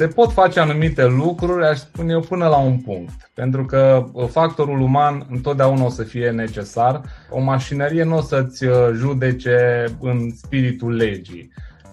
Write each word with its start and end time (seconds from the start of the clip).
Se 0.00 0.06
pot 0.06 0.32
face 0.32 0.60
anumite 0.60 1.06
lucruri, 1.06 1.66
aș 1.66 1.78
spune 1.78 2.12
eu, 2.12 2.20
până 2.20 2.48
la 2.48 2.56
un 2.56 2.78
punct. 2.78 3.30
Pentru 3.34 3.64
că 3.64 4.04
uh, 4.12 4.28
factorul 4.28 4.80
uman 4.80 5.26
întotdeauna 5.30 5.84
o 5.84 5.88
să 5.88 6.02
fie 6.02 6.30
necesar. 6.30 7.00
O 7.30 7.40
mașinărie 7.40 8.02
nu 8.02 8.16
o 8.16 8.20
să-ți 8.20 8.64
uh, 8.64 8.74
judece 8.94 9.84
în 10.00 10.30
spiritul 10.34 10.94
legii 10.94 11.52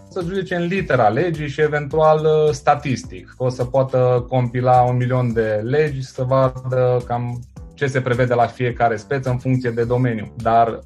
să 0.09 0.23
judece 0.27 0.55
în 0.55 0.65
litera 0.65 1.07
legii 1.07 1.47
și 1.47 1.61
eventual 1.61 2.19
uh, 2.25 2.51
statistic. 2.51 3.33
O 3.37 3.49
să 3.49 3.65
poată 3.65 4.25
compila 4.29 4.81
un 4.81 4.95
milion 4.95 5.33
de 5.33 5.61
legi 5.63 6.03
să 6.03 6.23
vadă 6.23 7.03
cam 7.07 7.39
ce 7.73 7.87
se 7.87 8.01
prevede 8.01 8.33
la 8.33 8.45
fiecare 8.45 8.95
speță 8.95 9.29
în 9.29 9.37
funcție 9.37 9.69
de 9.69 9.83
domeniu. 9.83 10.33
Dar 10.35 10.79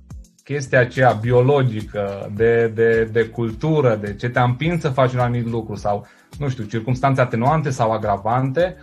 chestia 0.43 0.79
aceea 0.79 1.11
biologică, 1.11 2.31
de, 2.35 2.71
de, 2.75 3.09
de 3.11 3.23
cultură, 3.25 3.95
de 3.95 4.13
ce 4.13 4.29
te-a 4.29 4.43
împins 4.43 4.81
să 4.81 4.89
faci 4.89 5.13
un 5.13 5.19
anumit 5.19 5.47
lucru 5.47 5.75
sau, 5.75 6.07
nu 6.41 6.49
știu, 6.49 6.63
circunstanțe 6.63 7.21
atenuante 7.21 7.69
sau 7.69 7.91
agravante, 7.91 8.75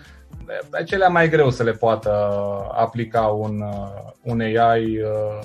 acelea 0.70 1.08
mai 1.08 1.28
greu 1.28 1.50
să 1.50 1.62
le 1.62 1.72
poată 1.72 2.10
aplica 2.72 3.20
un, 3.20 3.60
uh, 3.60 4.12
un 4.22 4.40
AI 4.40 5.00
uh, 5.00 5.40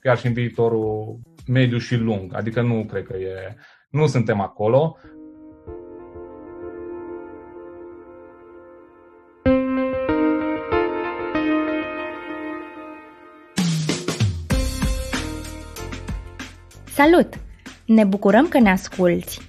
chiar 0.00 0.18
și 0.18 0.26
în 0.26 0.32
viitorul 0.32 1.18
mediu 1.46 1.78
și 1.78 1.96
lung. 1.96 2.34
Adică 2.34 2.60
nu 2.62 2.84
cred 2.84 3.06
că 3.06 3.16
e, 3.16 3.56
nu 3.90 4.06
suntem 4.06 4.40
acolo. 4.40 4.96
Salut! 16.84 17.34
Ne 17.86 18.04
bucurăm 18.04 18.48
că 18.48 18.58
ne 18.58 18.70
asculți! 18.70 19.48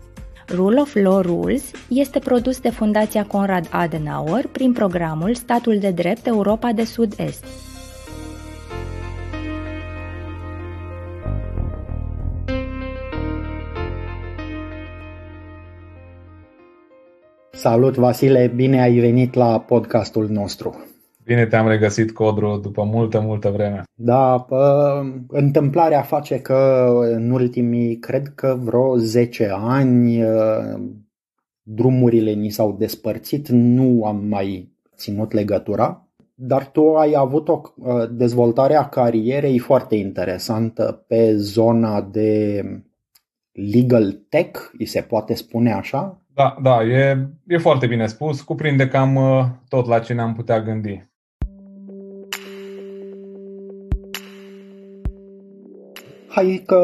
Rule 0.55 0.79
of 0.79 0.95
Law 0.95 1.21
Rules 1.21 1.71
este 1.87 2.19
produs 2.19 2.59
de 2.59 2.69
Fundația 2.69 3.25
Conrad 3.25 3.67
Adenauer 3.69 4.47
prin 4.47 4.73
programul 4.73 5.33
Statul 5.33 5.77
de 5.79 5.91
Drept 5.91 6.27
Europa 6.27 6.71
de 6.71 6.83
Sud-Est. 6.83 7.45
Salut, 17.51 17.95
Vasile, 17.95 18.51
bine 18.55 18.81
ai 18.81 18.99
venit 18.99 19.33
la 19.33 19.59
podcastul 19.59 20.27
nostru. 20.29 20.90
Bine 21.23 21.45
te-am 21.45 21.67
regăsit, 21.67 22.11
Codru, 22.11 22.59
după 22.61 22.83
multă, 22.83 23.19
multă 23.19 23.49
vreme. 23.49 23.83
Da, 23.93 24.39
pă, 24.39 25.03
întâmplarea 25.27 26.01
face 26.01 26.39
că 26.39 26.89
în 27.01 27.31
ultimii, 27.31 27.97
cred 27.97 28.27
că 28.35 28.57
vreo 28.61 28.97
10 28.97 29.49
ani, 29.53 30.23
ă, 30.23 30.79
drumurile 31.61 32.31
ni 32.31 32.49
s-au 32.49 32.75
despărțit, 32.79 33.47
nu 33.47 34.05
am 34.05 34.25
mai 34.27 34.71
ținut 34.95 35.31
legătura, 35.31 36.07
dar 36.35 36.65
tu 36.65 36.95
ai 36.95 37.13
avut 37.15 37.47
o 37.47 37.61
ă, 37.83 38.05
dezvoltare 38.05 38.75
a 38.75 38.89
carierei 38.89 39.57
foarte 39.57 39.95
interesantă 39.95 41.05
pe 41.07 41.35
zona 41.35 42.01
de 42.01 42.61
legal 43.51 44.11
tech, 44.29 44.59
îi 44.77 44.85
se 44.85 45.01
poate 45.01 45.33
spune 45.33 45.73
așa? 45.73 46.21
Da, 46.33 46.57
da, 46.61 46.83
e, 46.83 47.29
e 47.47 47.57
foarte 47.57 47.87
bine 47.87 48.07
spus. 48.07 48.41
Cuprinde 48.41 48.87
cam 48.87 49.15
uh, 49.15 49.45
tot 49.67 49.87
la 49.87 49.99
ce 49.99 50.13
ne-am 50.13 50.33
putea 50.33 50.61
gândi. 50.61 51.10
Hai 56.33 56.63
că 56.65 56.79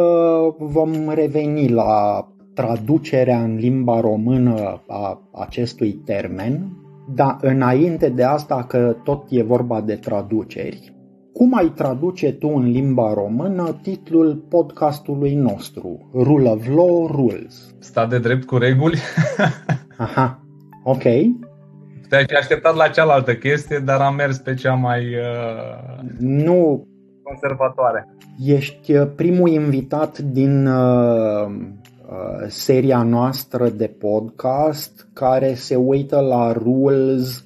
vom 0.58 1.10
reveni 1.14 1.70
la 1.70 2.26
traducerea 2.54 3.40
în 3.44 3.56
limba 3.56 4.00
română 4.00 4.84
a 4.88 5.22
acestui 5.34 5.92
termen, 5.92 6.72
dar 7.16 7.38
înainte 7.42 8.10
de 8.10 8.24
asta 8.24 8.64
că 8.64 8.96
tot 9.04 9.26
e 9.30 9.44
vorba 9.44 9.82
de 9.82 9.96
traduceri, 9.96 10.94
cum 11.34 11.58
ai 11.58 11.72
traduce 11.76 12.32
tu 12.32 12.48
în 12.48 12.72
limba 12.72 13.14
română 13.14 13.80
titlul 13.82 14.46
podcastului 14.50 15.36
nostru? 15.36 16.10
Rule 16.14 16.50
of 16.50 16.68
Law 16.68 17.08
Rules. 17.12 17.76
Stat 17.80 18.10
de 18.10 18.20
drept 18.20 18.46
cu 18.46 18.58
reguli? 18.58 18.98
Aha, 19.98 20.44
ok. 20.84 21.04
Te-ai 22.10 22.26
așteptat 22.40 22.76
la 22.76 22.88
cealaltă 22.88 23.36
chestie, 23.36 23.82
dar 23.86 24.02
am 24.02 24.16
mers 24.16 24.38
pe 24.38 24.54
cea 24.54 24.74
mai... 24.74 25.04
Uh... 25.06 26.10
Nu 26.20 26.88
conservatoare. 27.28 28.08
Ești 28.46 28.94
uh, 28.94 29.08
primul 29.16 29.50
invitat 29.50 30.18
din 30.18 30.66
uh, 30.68 31.46
uh, 31.46 32.46
seria 32.48 33.04
noastră 33.04 33.70
de 33.70 33.88
podcast 33.88 35.08
care 35.14 35.54
se 35.54 35.76
uită 35.76 36.20
la 36.20 36.52
rules 36.52 37.46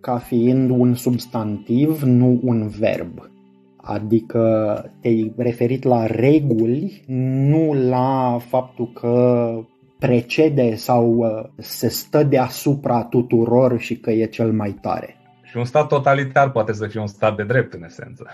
ca 0.00 0.18
fiind 0.18 0.70
un 0.70 0.94
substantiv, 0.94 2.02
nu 2.02 2.40
un 2.42 2.68
verb. 2.68 3.30
Adică 3.76 4.84
te-ai 5.00 5.32
referit 5.36 5.84
la 5.84 6.06
reguli, 6.06 7.04
nu 7.06 7.72
la 7.88 8.38
faptul 8.48 8.90
că 8.94 9.50
precede 9.98 10.74
sau 10.74 11.06
uh, 11.06 11.44
se 11.56 11.88
stă 11.88 12.22
deasupra 12.22 13.02
tuturor 13.02 13.78
și 13.78 13.96
că 13.96 14.10
e 14.10 14.26
cel 14.26 14.52
mai 14.52 14.78
tare. 14.80 15.16
Și 15.42 15.56
un 15.56 15.64
stat 15.64 15.86
totalitar 15.88 16.50
poate 16.50 16.72
să 16.72 16.86
fie 16.86 17.00
un 17.00 17.06
stat 17.06 17.36
de 17.36 17.42
drept, 17.42 17.72
în 17.72 17.84
esență. 17.84 18.26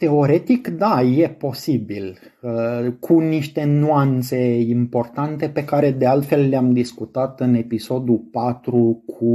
Teoretic, 0.00 0.68
da, 0.68 1.02
e 1.02 1.28
posibil, 1.28 2.18
uh, 2.40 2.92
cu 3.00 3.18
niște 3.18 3.64
nuanțe 3.64 4.60
importante 4.60 5.48
pe 5.48 5.64
care 5.64 5.90
de 5.90 6.06
altfel 6.06 6.48
le-am 6.48 6.72
discutat 6.72 7.40
în 7.40 7.54
episodul 7.54 8.18
4 8.32 9.02
cu 9.06 9.26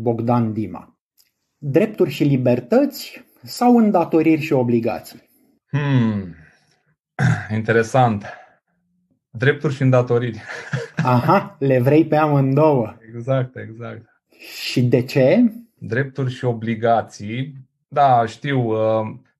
Bogdan 0.00 0.52
Dima 0.52 0.92
drepturi 1.62 2.10
și 2.10 2.24
libertăți 2.24 3.24
sau 3.42 3.76
îndatoriri 3.76 4.40
și 4.40 4.52
obligații? 4.52 5.30
Hmm. 5.66 6.34
Interesant. 7.56 8.24
Drepturi 9.30 9.74
și 9.74 9.82
îndatoriri. 9.82 10.40
Aha, 10.96 11.56
le 11.58 11.80
vrei 11.80 12.06
pe 12.06 12.16
amândouă. 12.16 12.96
Exact, 13.14 13.56
exact. 13.56 14.06
Și 14.70 14.82
de 14.82 15.02
ce? 15.02 15.52
Drepturi 15.78 16.32
și 16.32 16.44
obligații. 16.44 17.54
Da, 17.88 18.26
știu. 18.26 18.72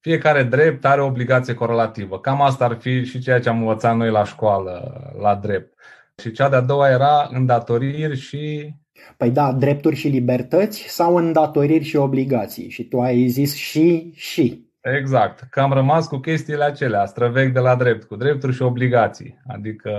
Uh, 0.05 0.11
fiecare 0.11 0.43
drept 0.43 0.85
are 0.85 1.01
o 1.01 1.07
obligație 1.07 1.55
corelativă. 1.55 2.21
Cam 2.21 2.43
asta 2.43 2.65
ar 2.65 2.77
fi 2.81 3.05
și 3.05 3.19
ceea 3.19 3.41
ce 3.41 3.49
am 3.49 3.59
învățat 3.59 3.97
noi 3.97 4.11
la 4.11 4.25
școală, 4.25 4.93
la 5.21 5.35
drept. 5.35 5.79
Și 6.23 6.33
cea 6.33 6.49
de-a 6.49 6.61
doua 6.61 6.89
era 6.89 7.29
îndatoriri 7.31 8.17
și 8.17 8.75
Păi 9.17 9.31
da, 9.31 9.53
drepturi 9.53 9.97
și 9.97 10.09
libertăți 10.09 10.85
sau 10.89 11.17
îndatoriri 11.17 11.85
și 11.85 11.97
obligații. 11.97 12.71
Și 12.71 12.85
tu 12.85 13.01
ai 13.01 13.29
zis 13.29 13.55
și, 13.55 14.13
și. 14.15 14.71
Exact. 14.81 15.41
Că 15.51 15.61
am 15.61 15.73
rămas 15.73 16.07
cu 16.07 16.19
chestiile 16.19 16.65
acelea, 16.65 17.07
străvechi 17.07 17.53
de 17.53 17.61
la 17.61 17.77
drept, 17.77 18.05
cu 18.05 18.17
drepturi 18.17 18.55
și 18.55 18.63
obligații. 18.63 19.39
Adică 19.47 19.91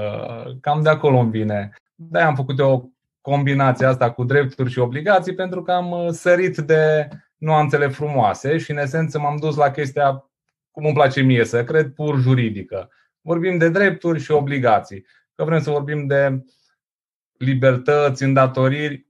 cam 0.62 0.82
de 0.82 0.90
acolo 0.90 1.18
îmi 1.18 1.32
vine. 1.32 1.72
de 1.96 2.20
am 2.20 2.36
făcut 2.36 2.60
o 2.60 2.84
combinație 3.22 3.86
asta 3.86 4.12
cu 4.12 4.24
drepturi 4.24 4.72
și 4.72 4.80
obligații 4.80 5.36
pentru 5.36 5.64
că 5.64 5.72
am 5.72 5.92
uh, 5.92 6.08
sărit 6.10 6.58
de 6.58 7.08
nuanțele 7.44 7.88
frumoase 7.88 8.58
și 8.58 8.72
în 8.72 8.78
esență 8.78 9.20
m-am 9.20 9.38
dus 9.38 9.56
la 9.56 9.72
chestia, 9.72 10.32
cum 10.72 10.86
îmi 10.86 10.94
place 10.94 11.22
mie 11.22 11.46
să 11.46 11.64
cred, 11.64 11.94
pur 11.94 12.20
juridică. 12.20 12.90
Vorbim 13.22 13.58
de 13.58 13.70
drepturi 13.70 14.20
și 14.20 14.32
obligații. 14.32 15.06
Că 15.36 15.44
vrem 15.44 15.62
să 15.62 15.70
vorbim 15.70 16.08
de 16.08 16.44
libertăți, 17.38 18.24
îndatoriri. 18.24 19.08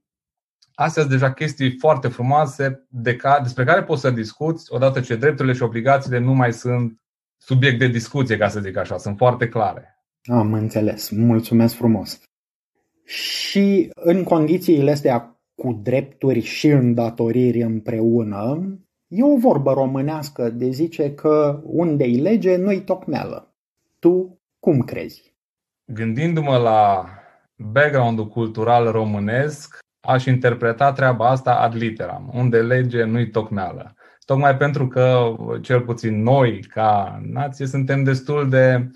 Astea 0.74 1.02
sunt 1.02 1.14
deja 1.14 1.32
chestii 1.32 1.76
foarte 1.78 2.08
frumoase 2.08 2.86
de 2.88 3.16
ca, 3.16 3.40
despre 3.42 3.64
care 3.64 3.82
poți 3.82 4.00
să 4.00 4.10
discuți 4.10 4.72
odată 4.72 5.00
ce 5.00 5.16
drepturile 5.16 5.54
și 5.54 5.62
obligațiile 5.62 6.18
nu 6.18 6.32
mai 6.32 6.52
sunt 6.52 7.00
subiect 7.36 7.78
de 7.78 7.86
discuție, 7.86 8.36
ca 8.36 8.48
să 8.48 8.60
zic 8.60 8.76
așa, 8.76 8.98
sunt 8.98 9.16
foarte 9.16 9.48
clare. 9.48 10.04
Am 10.24 10.52
înțeles. 10.52 11.10
Mulțumesc 11.10 11.74
frumos. 11.74 12.20
Și 13.04 13.90
în 13.94 14.22
condițiile 14.22 14.90
astea 14.90 15.33
cu 15.54 15.80
drepturi 15.82 16.40
și 16.40 16.66
îndatoriri 16.68 17.62
împreună, 17.62 18.78
e 19.08 19.22
o 19.22 19.36
vorbă 19.36 19.72
românească 19.72 20.50
de 20.50 20.70
zice 20.70 21.14
că 21.14 21.60
unde-i 21.64 22.20
lege, 22.20 22.56
nu-i 22.56 22.80
tocmeală. 22.80 23.54
Tu 23.98 24.38
cum 24.58 24.80
crezi? 24.80 25.34
Gândindu-mă 25.92 26.56
la 26.56 27.08
background-ul 27.56 28.28
cultural 28.28 28.90
românesc, 28.90 29.78
aș 30.06 30.24
interpreta 30.24 30.92
treaba 30.92 31.28
asta 31.28 31.54
ad 31.54 31.74
literam, 31.74 32.30
unde 32.34 32.62
lege 32.62 33.04
nu-i 33.04 33.30
tocmeală. 33.30 33.94
tocmai 34.24 34.56
pentru 34.56 34.88
că, 34.88 35.34
cel 35.60 35.80
puțin 35.80 36.22
noi, 36.22 36.62
ca 36.62 37.20
nație, 37.22 37.66
suntem 37.66 38.04
destul 38.04 38.48
de 38.48 38.90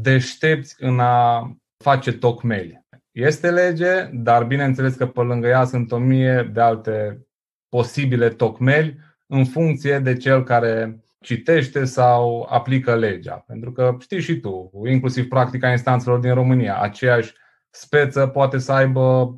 deștepți 0.00 0.74
în 0.78 1.00
a 1.00 1.50
face 1.84 2.12
tocmeli. 2.12 2.81
Este 3.12 3.50
lege, 3.50 4.08
dar 4.12 4.44
bineînțeles 4.44 4.94
că 4.94 5.06
pe 5.06 5.20
lângă 5.20 5.46
ea 5.46 5.64
sunt 5.64 5.92
o 5.92 5.98
mie 5.98 6.50
de 6.52 6.60
alte 6.60 7.26
posibile 7.68 8.28
tocmeli 8.28 8.98
în 9.26 9.44
funcție 9.44 9.98
de 9.98 10.16
cel 10.16 10.44
care 10.44 11.02
citește 11.20 11.84
sau 11.84 12.46
aplică 12.50 12.96
legea. 12.96 13.34
Pentru 13.46 13.72
că 13.72 13.96
știi 14.00 14.20
și 14.20 14.40
tu, 14.40 14.70
inclusiv 14.86 15.28
practica 15.28 15.70
instanțelor 15.70 16.18
din 16.18 16.34
România, 16.34 16.80
aceeași 16.80 17.32
speță 17.70 18.26
poate 18.26 18.58
să 18.58 18.72
aibă, 18.72 19.36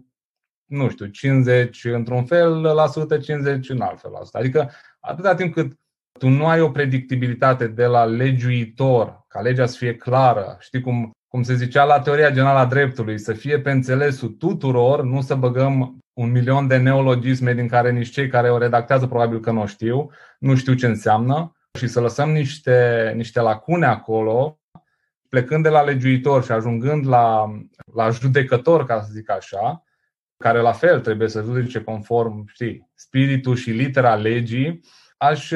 nu 0.64 0.88
știu, 0.88 1.06
50 1.06 1.84
într-un 1.84 2.24
fel 2.24 2.60
la 2.62 2.86
sută, 2.86 3.18
50 3.18 3.68
în 3.68 3.80
alt 3.80 4.00
fel 4.00 4.10
la 4.10 4.24
sută. 4.24 4.38
Adică 4.38 4.70
atâta 5.00 5.34
timp 5.34 5.54
cât 5.54 5.72
tu 6.18 6.28
nu 6.28 6.46
ai 6.46 6.60
o 6.60 6.70
predictibilitate 6.70 7.66
de 7.66 7.86
la 7.86 8.04
legiuitor, 8.04 9.24
ca 9.28 9.40
legea 9.40 9.66
să 9.66 9.76
fie 9.76 9.96
clară, 9.96 10.56
știi 10.60 10.80
cum, 10.80 11.10
cum 11.34 11.42
se 11.42 11.54
zicea 11.54 11.84
la 11.84 12.00
teoria 12.00 12.30
generală 12.30 12.58
a 12.58 12.66
dreptului, 12.66 13.18
să 13.18 13.32
fie 13.32 13.60
pe 13.60 13.70
înțelesul 13.70 14.28
tuturor, 14.28 15.02
nu 15.02 15.20
să 15.20 15.34
băgăm 15.34 15.98
un 16.12 16.30
milion 16.30 16.66
de 16.66 16.76
neologisme 16.76 17.54
din 17.54 17.68
care 17.68 17.90
nici 17.90 18.10
cei 18.10 18.28
care 18.28 18.50
o 18.50 18.58
redactează 18.58 19.06
probabil 19.06 19.40
că 19.40 19.50
nu 19.50 19.60
o 19.60 19.66
știu, 19.66 20.10
nu 20.38 20.54
știu 20.54 20.74
ce 20.74 20.86
înseamnă 20.86 21.56
și 21.78 21.86
să 21.86 22.00
lăsăm 22.00 22.30
niște, 22.30 23.12
niște 23.16 23.40
lacune 23.40 23.86
acolo, 23.86 24.60
plecând 25.28 25.62
de 25.62 25.68
la 25.68 25.82
legiuitor 25.82 26.44
și 26.44 26.52
ajungând 26.52 27.06
la, 27.06 27.50
la 27.94 28.10
judecător, 28.10 28.86
ca 28.86 29.02
să 29.02 29.08
zic 29.12 29.30
așa, 29.30 29.84
care 30.36 30.60
la 30.60 30.72
fel 30.72 31.00
trebuie 31.00 31.28
să 31.28 31.42
judece 31.42 31.80
conform 31.80 32.46
știi, 32.46 32.90
spiritul 32.94 33.56
și 33.56 33.70
litera 33.70 34.14
legii, 34.14 34.80
aș, 35.24 35.52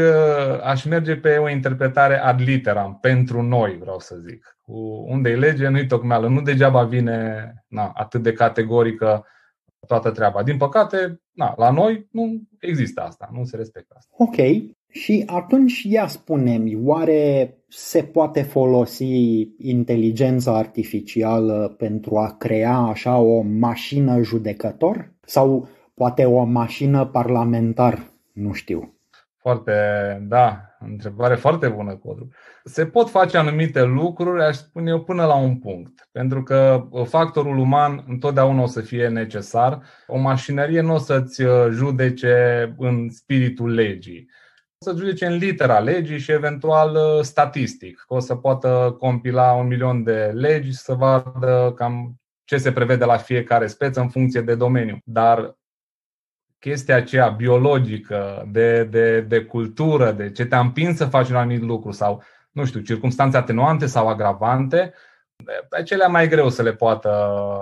aș 0.63 0.85
merge 0.85 1.17
pe 1.17 1.37
o 1.37 1.49
interpretare 1.49 2.19
ad 2.19 2.41
literam, 2.41 2.99
pentru 3.01 3.43
noi, 3.43 3.77
vreau 3.81 3.99
să 3.99 4.17
zic. 4.29 4.59
Cu 4.63 5.05
unde 5.09 5.31
e 5.31 5.37
lege, 5.37 5.69
nu-i 5.69 5.87
tocmeală. 5.87 6.29
Nu 6.29 6.41
degeaba 6.41 6.85
vine 6.85 7.53
na, 7.69 7.93
atât 7.95 8.23
de 8.23 8.33
categorică 8.33 9.25
toată 9.87 10.11
treaba. 10.11 10.43
Din 10.43 10.57
păcate, 10.57 11.21
na, 11.33 11.55
la 11.57 11.71
noi 11.71 12.09
nu 12.11 12.43
există 12.61 13.01
asta, 13.01 13.29
nu 13.33 13.45
se 13.45 13.57
respectă 13.57 13.95
asta. 13.97 14.15
Ok. 14.19 14.37
Și 14.91 15.23
atunci 15.27 15.83
ia 15.83 16.07
spune-mi, 16.07 16.79
oare 16.85 17.55
se 17.69 18.03
poate 18.03 18.43
folosi 18.43 19.49
inteligența 19.59 20.57
artificială 20.57 21.75
pentru 21.79 22.17
a 22.17 22.37
crea 22.39 22.77
așa 22.77 23.19
o 23.19 23.41
mașină 23.41 24.23
judecător? 24.23 25.13
Sau 25.25 25.69
poate 25.95 26.25
o 26.25 26.45
mașină 26.45 27.07
parlamentar? 27.07 28.13
Nu 28.33 28.53
știu. 28.53 28.98
Foarte, 29.41 29.73
da, 30.29 30.69
întrebare 30.81 31.35
foarte 31.35 31.69
bună, 31.69 31.97
Codru. 31.97 32.29
Se 32.65 32.87
pot 32.87 33.11
face 33.11 33.37
anumite 33.37 33.83
lucruri, 33.83 34.43
aș 34.43 34.57
spune 34.57 34.91
eu, 34.91 35.01
până 35.01 35.27
la 35.27 35.35
un 35.35 35.59
punct. 35.59 36.09
Pentru 36.13 36.43
că 36.43 36.87
uh, 36.91 37.07
factorul 37.07 37.59
uman 37.59 38.05
întotdeauna 38.07 38.63
o 38.63 38.67
să 38.67 38.81
fie 38.81 39.09
necesar. 39.09 39.83
O 40.07 40.19
mașinărie 40.19 40.81
nu 40.81 40.95
o 40.95 40.99
să-ți 40.99 41.43
uh, 41.43 41.67
judece 41.71 42.75
în 42.79 43.11
spiritul 43.11 43.75
legii. 43.75 44.29
O 44.79 44.91
să 44.91 44.97
judece 44.99 45.27
în 45.27 45.37
litera 45.37 45.79
legii 45.79 46.19
și 46.19 46.33
eventual 46.33 46.95
uh, 46.95 47.23
statistic. 47.23 48.05
O 48.07 48.19
să 48.19 48.35
poată 48.35 48.97
compila 48.99 49.53
un 49.53 49.67
milion 49.67 50.03
de 50.03 50.31
legi 50.35 50.73
să 50.73 50.95
vadă 50.95 51.73
cam 51.77 52.15
ce 52.45 52.57
se 52.57 52.73
prevede 52.73 53.05
la 53.05 53.17
fiecare 53.17 53.67
speță 53.67 54.01
în 54.01 54.09
funcție 54.09 54.41
de 54.41 54.55
domeniu. 54.55 54.99
Dar 55.05 55.57
chestia 56.59 56.97
aceea 56.97 57.29
biologică, 57.29 58.49
de, 58.51 58.85
de, 58.85 59.21
de 59.21 59.41
cultură, 59.41 60.13
de 60.13 60.31
ce 60.31 60.45
te-a 60.45 60.61
împins 60.61 60.97
să 60.97 61.05
faci 61.05 61.29
un 61.29 61.37
anumit 61.37 61.63
lucru 61.63 61.91
sau, 61.91 62.23
nu 62.51 62.65
știu, 62.65 62.81
circunstanțe 62.81 63.37
atenuante 63.37 63.87
sau 63.87 64.09
agravante, 64.09 64.95
pe 65.45 65.77
acelea 65.77 66.09
mai 66.09 66.29
greu 66.29 66.49
să 66.49 66.63
le 66.63 66.73
poată 66.73 67.09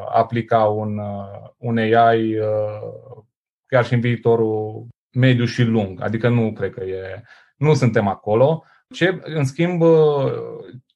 aplica 0.09 0.65
un, 0.65 1.01
un 1.57 1.79
AI 1.79 2.39
chiar 3.67 3.85
și 3.85 3.95
în 3.95 4.01
viitorul 4.01 4.87
mediu 5.13 5.45
și 5.45 5.63
lung. 5.63 6.03
Adică 6.03 6.29
nu 6.29 6.53
cred 6.53 6.73
că 6.73 6.85
e. 6.85 7.23
Nu 7.57 7.75
suntem 7.75 8.09
acolo. 8.09 8.65
Ce, 8.95 9.21
în 9.23 9.45
schimb, 9.45 9.83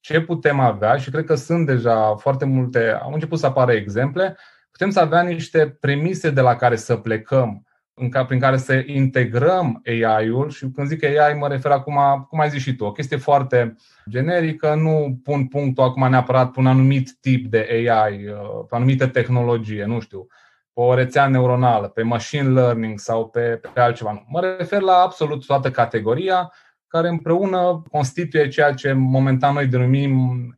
ce 0.01 0.21
putem 0.21 0.61
avea, 0.61 0.97
și 0.97 1.11
cred 1.11 1.25
că 1.25 1.35
sunt 1.35 1.67
deja 1.67 2.15
foarte 2.15 2.45
multe, 2.45 2.99
au 3.03 3.13
început 3.13 3.39
să 3.39 3.47
apară 3.47 3.73
exemple, 3.73 4.37
putem 4.71 4.91
să 4.91 5.01
avea 5.01 5.23
niște 5.23 5.77
premise 5.81 6.31
de 6.31 6.41
la 6.41 6.57
care 6.57 6.77
să 6.77 6.97
plecăm 6.97 7.65
în 8.01 8.09
ca, 8.09 8.25
prin 8.25 8.39
care 8.41 8.57
să 8.57 8.83
integrăm 8.87 9.83
AI-ul 9.85 10.51
și 10.51 10.67
când 10.75 10.89
zic 10.89 11.05
AI 11.05 11.35
mă 11.35 11.49
refer 11.49 11.71
acum, 11.71 12.27
cum 12.29 12.41
ai 12.41 12.51
zis 12.51 12.63
și 12.63 12.75
tu, 12.75 12.85
o 12.85 12.93
chestie 12.93 13.17
foarte 13.17 13.75
generică, 14.09 14.75
nu 14.75 15.21
pun 15.25 15.47
punctul 15.47 15.85
acum 15.85 16.09
neapărat 16.09 16.51
pe 16.51 16.61
un 16.61 16.67
anumit 16.67 17.17
tip 17.21 17.47
de 17.47 17.67
AI, 17.71 18.27
uh, 18.27 18.35
pe 18.69 18.75
o 18.75 18.77
anumită 18.77 19.07
tehnologie, 19.07 19.85
nu 19.85 20.01
știu, 20.01 20.27
pe 20.73 20.81
o 20.81 20.95
rețea 20.95 21.27
neuronală, 21.27 21.89
pe 21.89 22.03
machine 22.03 22.49
learning 22.49 22.99
sau 22.99 23.29
pe, 23.29 23.61
pe 23.75 23.81
altceva. 23.81 24.27
Mă 24.29 24.41
refer 24.41 24.81
la 24.81 24.95
absolut 24.95 25.47
toată 25.47 25.71
categoria 25.71 26.53
care 26.91 27.09
împreună 27.09 27.83
constituie 27.91 28.49
ceea 28.49 28.73
ce 28.73 28.93
momentan 28.93 29.55
noi 29.55 29.67
denumim 29.67 30.15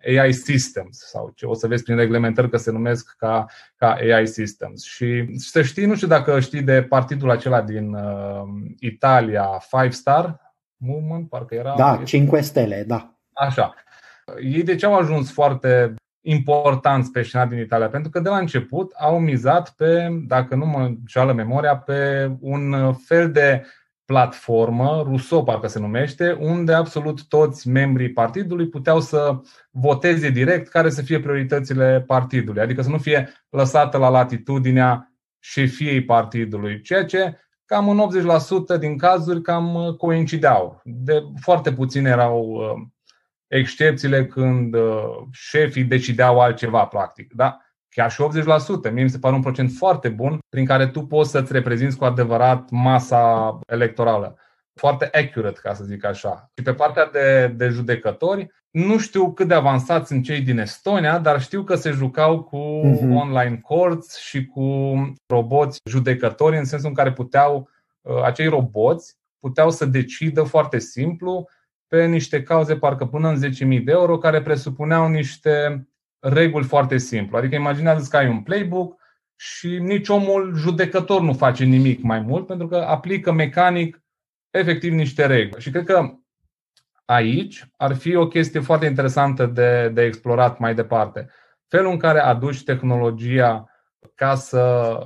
AI 0.06 0.32
systems 0.32 0.98
sau 0.98 1.32
ce 1.34 1.46
o 1.46 1.54
să 1.54 1.66
vezi 1.66 1.82
prin 1.82 1.96
reglementări 1.96 2.50
că 2.50 2.56
se 2.56 2.70
numesc 2.70 3.14
ca, 3.18 3.46
ca 3.76 3.92
AI 3.92 4.26
systems. 4.26 4.84
Și 4.84 5.26
să 5.36 5.62
știi, 5.62 5.86
nu 5.86 5.94
știu 5.94 6.06
dacă 6.06 6.40
știi 6.40 6.62
de 6.62 6.82
partidul 6.82 7.30
acela 7.30 7.62
din 7.62 7.94
uh, 7.94 8.42
Italia, 8.78 9.62
Five 9.68 9.90
Star 9.90 10.54
Movement, 10.76 11.28
parcă 11.28 11.54
era. 11.54 11.74
Da, 11.76 12.02
5 12.04 12.44
stele, 12.44 12.84
da. 12.86 13.14
Așa. 13.32 13.74
Ei 14.40 14.62
de 14.62 14.74
ce 14.74 14.86
au 14.86 14.94
ajuns 14.94 15.32
foarte 15.32 15.94
importanți 16.20 17.10
pe 17.10 17.22
scenariul 17.22 17.54
din 17.54 17.64
Italia? 17.64 17.88
Pentru 17.88 18.10
că 18.10 18.20
de 18.20 18.28
la 18.28 18.38
început 18.38 18.92
au 18.92 19.18
mizat 19.18 19.70
pe, 19.70 20.08
dacă 20.26 20.54
nu 20.54 20.66
mă 20.66 20.78
înșală 20.78 21.32
memoria, 21.32 21.76
pe 21.76 22.30
un 22.40 22.94
fel 22.94 23.30
de 23.30 23.64
platformă, 24.12 25.02
Rousseau 25.06 25.44
parcă 25.44 25.66
se 25.66 25.78
numește, 25.78 26.36
unde 26.40 26.72
absolut 26.72 27.28
toți 27.28 27.68
membrii 27.68 28.12
partidului 28.12 28.68
puteau 28.68 29.00
să 29.00 29.40
voteze 29.70 30.28
direct 30.30 30.68
care 30.68 30.90
să 30.90 31.02
fie 31.02 31.20
prioritățile 31.20 32.04
partidului, 32.06 32.62
adică 32.62 32.82
să 32.82 32.88
nu 32.88 32.98
fie 32.98 33.28
lăsată 33.50 33.96
la 33.98 34.08
latitudinea 34.08 35.12
șefiei 35.38 36.04
partidului, 36.04 36.80
ceea 36.80 37.04
ce 37.04 37.38
cam 37.64 37.88
în 37.88 38.02
80% 38.76 38.78
din 38.78 38.98
cazuri 38.98 39.42
cam 39.42 39.94
coincideau. 39.98 40.80
De 40.84 41.22
foarte 41.40 41.72
puține 41.72 42.08
erau 42.10 42.40
uh, 42.40 42.88
excepțiile 43.46 44.26
când 44.26 44.74
uh, 44.74 45.04
șefii 45.30 45.84
decideau 45.84 46.40
altceva, 46.40 46.84
practic. 46.84 47.32
Da? 47.32 47.58
Chiar 47.94 48.10
și 48.10 48.22
80%. 48.88 48.92
Mie 48.92 49.02
mi 49.02 49.10
se 49.10 49.18
pare 49.18 49.34
un 49.34 49.40
procent 49.40 49.70
foarte 49.70 50.08
bun 50.08 50.38
prin 50.48 50.64
care 50.64 50.86
tu 50.86 51.06
poți 51.06 51.30
să-ți 51.30 51.52
reprezinți 51.52 51.96
cu 51.96 52.04
adevărat 52.04 52.70
masa 52.70 53.58
electorală. 53.66 54.36
Foarte 54.74 55.10
accurate, 55.12 55.58
ca 55.62 55.74
să 55.74 55.84
zic 55.84 56.04
așa. 56.04 56.50
Și 56.56 56.62
pe 56.62 56.72
partea 56.72 57.06
de, 57.12 57.52
de 57.56 57.68
judecători, 57.68 58.50
nu 58.70 58.98
știu 58.98 59.32
cât 59.32 59.48
de 59.48 59.54
avansați 59.54 60.06
sunt 60.06 60.24
cei 60.24 60.40
din 60.40 60.58
Estonia, 60.58 61.18
dar 61.18 61.40
știu 61.40 61.64
că 61.64 61.74
se 61.74 61.90
jucau 61.90 62.42
cu 62.42 62.80
uh-huh. 62.84 63.14
online 63.14 63.60
courts 63.62 64.18
și 64.18 64.46
cu 64.46 64.92
roboți 65.26 65.80
judecători, 65.84 66.56
în 66.56 66.64
sensul 66.64 66.88
în 66.88 66.94
care 66.94 67.12
puteau, 67.12 67.68
uh, 68.00 68.22
acei 68.22 68.46
roboți 68.46 69.16
puteau 69.40 69.70
să 69.70 69.84
decidă 69.84 70.42
foarte 70.42 70.78
simplu 70.78 71.48
pe 71.86 72.06
niște 72.06 72.42
cauze, 72.42 72.76
parcă 72.76 73.06
până 73.06 73.28
în 73.28 73.40
10.000 73.42 73.84
de 73.84 73.92
euro, 73.92 74.18
care 74.18 74.42
presupuneau 74.42 75.08
niște 75.08 75.86
reguli 76.22 76.64
foarte 76.64 76.98
simplu. 76.98 77.36
Adică 77.36 77.54
imaginează 77.54 78.08
că 78.10 78.16
ai 78.16 78.28
un 78.28 78.42
playbook 78.42 79.00
și 79.36 79.78
nici 79.78 80.08
omul 80.08 80.54
judecător 80.56 81.20
nu 81.20 81.32
face 81.32 81.64
nimic 81.64 82.02
mai 82.02 82.20
mult 82.20 82.46
pentru 82.46 82.66
că 82.66 82.76
aplică 82.76 83.32
mecanic 83.32 84.02
efectiv 84.50 84.92
niște 84.92 85.26
reguli. 85.26 85.62
Și 85.62 85.70
cred 85.70 85.84
că 85.84 86.10
aici 87.04 87.66
ar 87.76 87.94
fi 87.94 88.14
o 88.14 88.28
chestie 88.28 88.60
foarte 88.60 88.86
interesantă 88.86 89.46
de, 89.46 89.88
de 89.88 90.02
explorat 90.02 90.58
mai 90.58 90.74
departe. 90.74 91.30
Felul 91.68 91.90
în 91.90 91.98
care 91.98 92.20
aduci 92.20 92.64
tehnologia 92.64 93.70
ca 94.14 94.34
să 94.34 94.96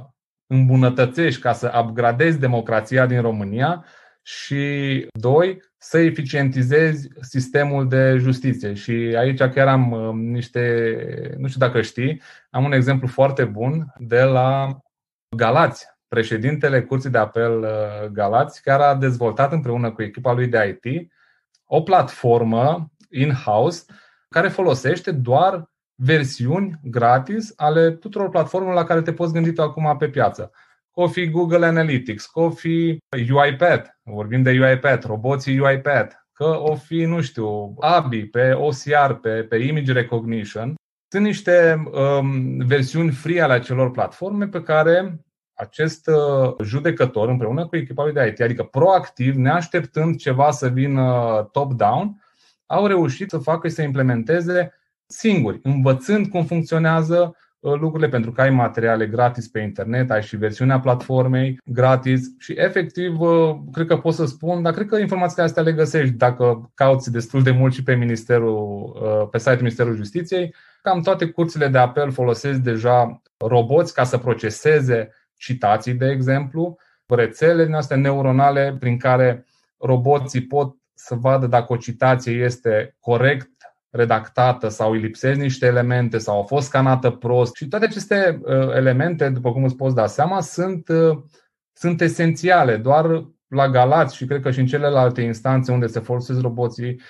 îmbunătățești, 0.46 1.40
ca 1.40 1.52
să 1.52 1.82
upgradezi 1.84 2.38
democrația 2.38 3.06
din 3.06 3.20
România 3.20 3.84
și, 4.22 5.06
doi, 5.12 5.62
să 5.88 5.98
eficientizezi 5.98 7.08
sistemul 7.20 7.88
de 7.88 8.16
justiție. 8.16 8.74
Și 8.74 8.92
aici 8.92 9.42
chiar 9.42 9.68
am 9.68 9.90
uh, 9.90 10.12
niște, 10.14 11.34
nu 11.38 11.48
știu 11.48 11.60
dacă 11.60 11.80
știi, 11.82 12.22
am 12.50 12.64
un 12.64 12.72
exemplu 12.72 13.06
foarte 13.06 13.44
bun 13.44 13.92
de 13.98 14.22
la 14.22 14.78
Galați. 15.36 15.86
Președintele 16.08 16.82
Curții 16.82 17.10
de 17.10 17.18
Apel 17.18 17.58
uh, 17.58 18.08
Galați 18.12 18.62
chiar 18.62 18.80
a 18.80 18.94
dezvoltat 18.94 19.52
împreună 19.52 19.92
cu 19.92 20.02
echipa 20.02 20.32
lui 20.32 20.46
de 20.46 20.78
IT 20.84 21.12
o 21.66 21.82
platformă 21.82 22.90
in-house 23.10 23.84
care 24.28 24.48
folosește 24.48 25.10
doar 25.10 25.70
versiuni 25.94 26.80
gratis 26.82 27.52
ale 27.56 27.90
tuturor 27.90 28.28
platformelor 28.28 28.74
la 28.74 28.84
care 28.84 29.02
te 29.02 29.12
poți 29.12 29.32
gândi 29.32 29.52
tu 29.52 29.62
acum 29.62 29.96
pe 29.98 30.08
piață. 30.08 30.50
Coffee 30.90 31.26
Google 31.26 31.66
Analytics, 31.66 32.26
Coffee 32.26 32.96
UiPath, 33.32 33.95
vorbim 34.10 34.42
de 34.42 34.50
UiPath, 34.50 35.06
roboții 35.06 35.58
UiPath, 35.58 36.14
că 36.32 36.44
o 36.44 36.74
fi, 36.74 37.04
nu 37.04 37.20
știu, 37.20 37.74
ABI 37.80 38.26
pe 38.26 38.52
OCR, 38.52 39.12
pe, 39.12 39.42
pe 39.42 39.56
Image 39.56 39.92
Recognition, 39.92 40.74
sunt 41.08 41.24
niște 41.24 41.82
um, 41.92 42.56
versiuni 42.66 43.10
free 43.10 43.40
ale 43.40 43.52
acelor 43.52 43.90
platforme 43.90 44.46
pe 44.46 44.62
care 44.62 45.20
acest 45.54 46.06
uh, 46.06 46.54
judecător 46.62 47.28
împreună 47.28 47.66
cu 47.66 47.76
echipa 47.76 48.10
de 48.10 48.26
IT, 48.26 48.40
adică 48.40 48.62
proactiv, 48.62 49.34
neașteptând 49.34 50.16
ceva 50.16 50.50
să 50.50 50.68
vină 50.68 51.48
top-down, 51.52 52.22
au 52.66 52.86
reușit 52.86 53.30
să 53.30 53.38
facă 53.38 53.68
și 53.68 53.74
să 53.74 53.82
implementeze 53.82 54.72
singuri, 55.06 55.60
învățând 55.62 56.26
cum 56.26 56.44
funcționează 56.44 57.18
uh, 57.20 57.45
lucrurile 57.74 58.08
pentru 58.08 58.32
că 58.32 58.40
ai 58.40 58.50
materiale 58.50 59.06
gratis 59.06 59.48
pe 59.48 59.60
internet, 59.60 60.10
ai 60.10 60.22
și 60.22 60.36
versiunea 60.36 60.80
platformei 60.80 61.60
gratis 61.64 62.26
și 62.38 62.52
efectiv 62.56 63.20
uh, 63.20 63.56
cred 63.72 63.86
că 63.86 63.96
pot 63.96 64.14
să 64.14 64.24
spun, 64.24 64.62
dar 64.62 64.72
cred 64.72 64.86
că 64.86 64.96
informațiile 64.96 65.42
astea 65.42 65.62
le 65.62 65.72
găsești 65.72 66.14
dacă 66.14 66.70
cauți 66.74 67.12
destul 67.12 67.42
de 67.42 67.50
mult 67.50 67.72
și 67.72 67.82
pe 67.82 67.94
ministerul, 67.94 69.28
pe 69.30 69.38
site-ul 69.38 69.58
Ministerului 69.60 69.96
Justiției. 69.96 70.54
Cam 70.82 71.00
toate 71.00 71.26
curțile 71.26 71.68
de 71.68 71.78
apel 71.78 72.10
folosesc 72.10 72.58
deja 72.58 73.22
roboți 73.38 73.94
ca 73.94 74.04
să 74.04 74.18
proceseze 74.18 75.10
citații, 75.36 75.94
de 75.94 76.06
exemplu, 76.06 76.78
rețele 77.06 77.64
din 77.64 77.74
astea 77.74 77.96
neuronale 77.96 78.76
prin 78.78 78.98
care 78.98 79.46
roboții 79.78 80.46
pot 80.46 80.76
să 80.94 81.14
vadă 81.14 81.46
dacă 81.46 81.72
o 81.72 81.76
citație 81.76 82.32
este 82.32 82.96
corect 83.00 83.50
redactată 83.96 84.68
sau 84.68 84.90
îi 84.92 85.00
lipsesc 85.00 85.38
niște 85.38 85.66
elemente 85.66 86.18
sau 86.18 86.40
a 86.40 86.44
fost 86.44 86.66
scanată 86.66 87.10
prost. 87.10 87.54
Și 87.54 87.68
toate 87.68 87.84
aceste 87.84 88.40
uh, 88.42 88.74
elemente, 88.74 89.28
după 89.28 89.52
cum 89.52 89.64
îți 89.64 89.76
poți 89.76 89.94
da 89.94 90.06
seama, 90.06 90.40
sunt, 90.40 90.88
uh, 90.88 91.18
sunt 91.72 92.00
esențiale. 92.00 92.76
Doar 92.76 93.24
la 93.48 93.68
Galați 93.68 94.16
și 94.16 94.24
cred 94.24 94.42
că 94.42 94.50
și 94.50 94.60
în 94.60 94.66
celelalte 94.66 95.20
instanțe 95.20 95.72
unde 95.72 95.86
se 95.86 96.00
folosesc 96.00 96.40
roboții, 96.40 97.00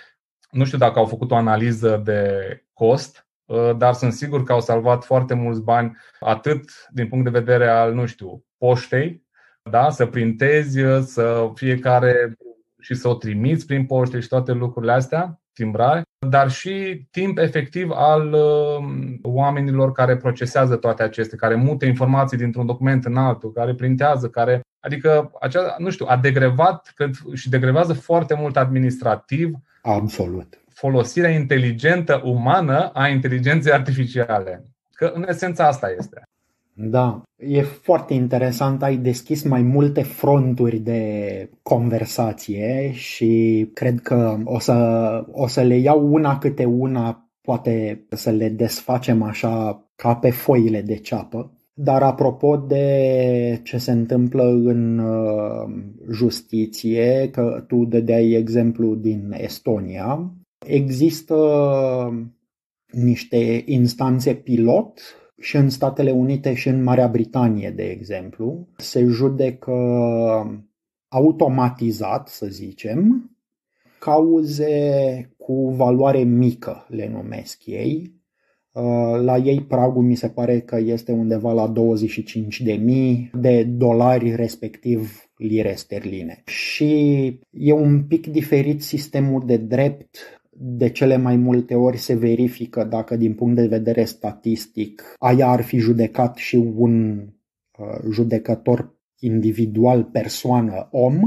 nu 0.51 0.65
știu 0.65 0.79
dacă 0.79 0.99
au 0.99 1.07
făcut 1.07 1.31
o 1.31 1.37
analiză 1.37 2.01
de 2.05 2.31
cost, 2.73 3.27
Uh, 3.47 3.77
dar 3.77 3.93
sunt 3.93 4.13
sigur 4.13 4.43
că 4.43 4.53
au 4.53 4.61
salvat 4.61 5.05
foarte 5.05 5.35
mulți 5.35 5.63
bani, 5.63 5.97
atât 6.21 6.89
din 6.91 7.09
punct 7.09 7.25
de 7.25 7.39
vedere 7.39 7.69
al, 7.69 7.95
nu 7.95 8.07
știu, 8.07 8.45
poștei, 8.59 9.25
da? 9.63 9.91
să 9.91 10.07
printezi, 10.07 10.81
să 11.01 11.51
fiecare 11.55 12.37
și 12.81 12.95
să 12.95 13.09
o 13.09 13.15
trimiți 13.15 13.67
prin 13.67 13.87
poște 13.87 14.21
și 14.21 14.29
toate 14.29 14.53
lucrurile 14.53 14.93
astea, 14.93 15.41
timbrare, 15.57 16.03
dar 16.29 16.51
și 16.51 17.07
timp 17.11 17.39
efectiv 17.39 17.91
al 17.91 18.33
uh, 18.33 18.85
oamenilor 19.23 19.93
care 19.93 20.17
procesează 20.17 20.77
toate 20.77 21.03
acestea, 21.03 21.39
care 21.39 21.55
mută 21.55 21.85
informații 21.85 22.37
dintr-un 22.37 22.67
document 22.67 23.05
în 23.05 23.17
altul, 23.17 23.53
care 23.53 23.75
printează, 23.75 24.29
care. 24.29 24.61
Adică, 24.81 25.33
acea, 25.41 25.75
nu 25.79 25.91
știu, 25.91 26.07
a 26.09 26.17
degrevat 26.17 26.93
cred, 26.95 27.15
și 27.35 27.49
degrevează 27.49 27.93
foarte 27.93 28.35
mult 28.35 28.57
administrativ. 28.57 29.53
Absolut 29.83 30.61
folosirea 30.77 31.31
inteligentă 31.31 32.21
umană 32.25 32.91
a 32.93 33.09
inteligenței 33.09 33.73
artificiale. 33.73 34.65
Că 34.93 35.13
în 35.15 35.25
esența 35.29 35.67
asta 35.67 35.91
este. 35.99 36.23
Da, 36.79 37.23
e 37.37 37.63
foarte 37.63 38.15
interesant, 38.15 38.83
ai 38.83 38.97
deschis 38.97 39.43
mai 39.43 39.63
multe 39.63 40.03
fronturi 40.03 40.79
de 40.79 41.51
conversație 41.63 42.91
și 42.93 43.67
cred 43.75 44.01
că 44.01 44.39
o 44.45 44.59
să, 44.59 44.75
o 45.31 45.47
să 45.47 45.63
le 45.63 45.77
iau 45.77 46.13
una 46.13 46.39
câte 46.39 46.65
una, 46.65 47.31
poate 47.41 48.07
să 48.11 48.31
le 48.31 48.49
desfacem 48.49 49.23
așa 49.23 49.85
ca 49.95 50.15
pe 50.15 50.31
foile 50.31 50.83
de 50.83 50.97
ceapă. 50.97 51.51
Dar 51.75 52.03
apropo 52.03 52.57
de 52.57 53.61
ce 53.63 53.79
se 53.79 53.91
întâmplă 53.91 54.43
în 54.43 54.99
uh, 54.99 55.75
justiție, 56.11 57.29
că 57.33 57.65
tu 57.67 57.85
dădeai 57.85 58.31
exemplu 58.31 58.95
din 58.95 59.35
Estonia, 59.37 60.37
Există 60.67 61.37
niște 62.91 63.63
instanțe 63.67 64.35
pilot 64.35 65.01
și 65.41 65.57
în 65.57 65.69
Statele 65.69 66.11
Unite 66.11 66.55
și 66.55 66.69
în 66.69 66.83
Marea 66.83 67.09
Britanie, 67.09 67.71
de 67.71 67.85
exemplu. 67.85 68.69
Se 68.77 69.05
judecă 69.05 69.73
automatizat, 71.09 72.29
să 72.29 72.47
zicem, 72.47 73.31
cauze 73.99 75.35
cu 75.37 75.71
valoare 75.71 76.23
mică, 76.23 76.87
le 76.89 77.09
numesc 77.09 77.67
ei. 77.67 78.15
La 79.23 79.37
ei 79.37 79.63
pragul 79.63 80.03
mi 80.03 80.15
se 80.15 80.29
pare 80.29 80.61
că 80.61 80.77
este 80.77 81.13
undeva 81.13 81.53
la 81.53 81.73
25.000 81.73 83.31
de 83.33 83.63
dolari, 83.63 84.35
respectiv 84.35 85.31
lire 85.37 85.75
sterline. 85.75 86.43
Și 86.47 87.25
e 87.51 87.73
un 87.73 88.05
pic 88.05 88.27
diferit 88.27 88.83
sistemul 88.83 89.43
de 89.47 89.57
drept 89.57 90.17
de 90.59 90.89
cele 90.89 91.17
mai 91.17 91.37
multe 91.37 91.75
ori 91.75 91.97
se 91.97 92.15
verifică 92.15 92.85
dacă 92.85 93.17
din 93.17 93.35
punct 93.35 93.57
de 93.57 93.67
vedere 93.67 94.05
statistic 94.05 95.15
aia 95.19 95.49
ar 95.49 95.63
fi 95.63 95.79
judecat 95.79 96.37
și 96.37 96.57
un 96.57 97.19
uh, 97.79 98.11
judecător 98.11 98.95
individual, 99.19 100.05
persoană, 100.05 100.89
om 100.91 101.21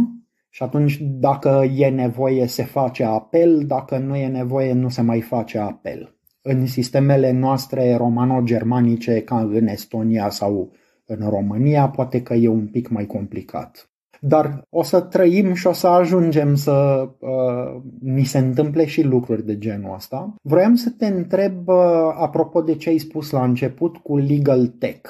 și 0.50 0.63
atunci 0.63 0.98
dacă 1.01 1.65
e 1.75 1.89
nevoie 1.89 2.45
se 2.45 2.63
face 2.63 3.03
apel, 3.03 3.63
dacă 3.67 3.98
nu 3.98 4.15
e 4.15 4.27
nevoie 4.27 4.74
nu 4.74 4.89
se 4.89 5.01
mai 5.01 5.21
face 5.21 5.57
apel. 5.57 6.15
În 6.41 6.65
sistemele 6.65 7.31
noastre 7.31 7.95
romano-germanice 7.95 9.21
ca 9.21 9.39
în 9.41 9.67
Estonia 9.67 10.29
sau 10.29 10.71
în 11.05 11.29
România 11.29 11.89
poate 11.89 12.21
că 12.21 12.33
e 12.33 12.48
un 12.48 12.67
pic 12.67 12.89
mai 12.89 13.05
complicat. 13.05 13.88
Dar 14.19 14.67
o 14.69 14.83
să 14.83 15.01
trăim 15.01 15.53
și 15.53 15.67
o 15.67 15.73
să 15.73 15.88
ajungem 15.88 16.55
să 16.55 17.09
uh, 17.19 17.81
ni 18.01 18.23
se 18.23 18.38
întâmple 18.38 18.85
și 18.85 19.01
lucruri 19.01 19.45
de 19.45 19.57
genul 19.57 19.93
ăsta. 19.95 20.35
Vroiam 20.41 20.75
să 20.75 20.89
te 20.89 21.05
întreb, 21.05 21.67
uh, 21.67 21.75
apropo 22.19 22.61
de 22.61 22.75
ce 22.75 22.89
ai 22.89 22.97
spus 22.97 23.29
la 23.29 23.43
început 23.43 23.97
cu 23.97 24.17
legal 24.17 24.67
tech. 24.67 25.09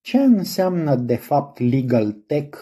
Ce 0.00 0.18
înseamnă 0.18 0.94
de 0.94 1.16
fapt 1.16 1.58
legal 1.60 2.12
tech 2.26 2.58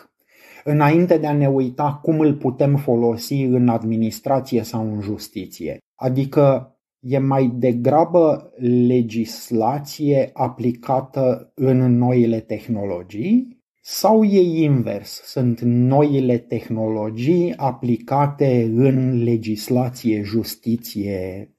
înainte 0.64 1.18
de 1.18 1.26
a 1.26 1.32
ne 1.32 1.48
uita 1.48 1.98
cum 2.02 2.20
îl 2.20 2.34
putem 2.34 2.76
folosi 2.76 3.42
în 3.42 3.68
administrație 3.68 4.62
sau 4.62 4.94
în 4.94 5.00
justiție? 5.00 5.78
Adică 5.94 6.76
e 7.00 7.18
mai 7.18 7.52
degrabă 7.54 8.52
legislație 8.86 10.30
aplicată 10.32 11.52
în 11.54 11.96
noile 11.96 12.40
tehnologii 12.40 13.55
sau 13.88 14.24
e 14.24 14.62
invers? 14.64 15.22
Sunt 15.24 15.60
noile 15.60 16.38
tehnologii 16.38 17.54
aplicate 17.56 18.62
în 18.62 19.22
legislație, 19.22 20.22
justiție? 20.22 21.50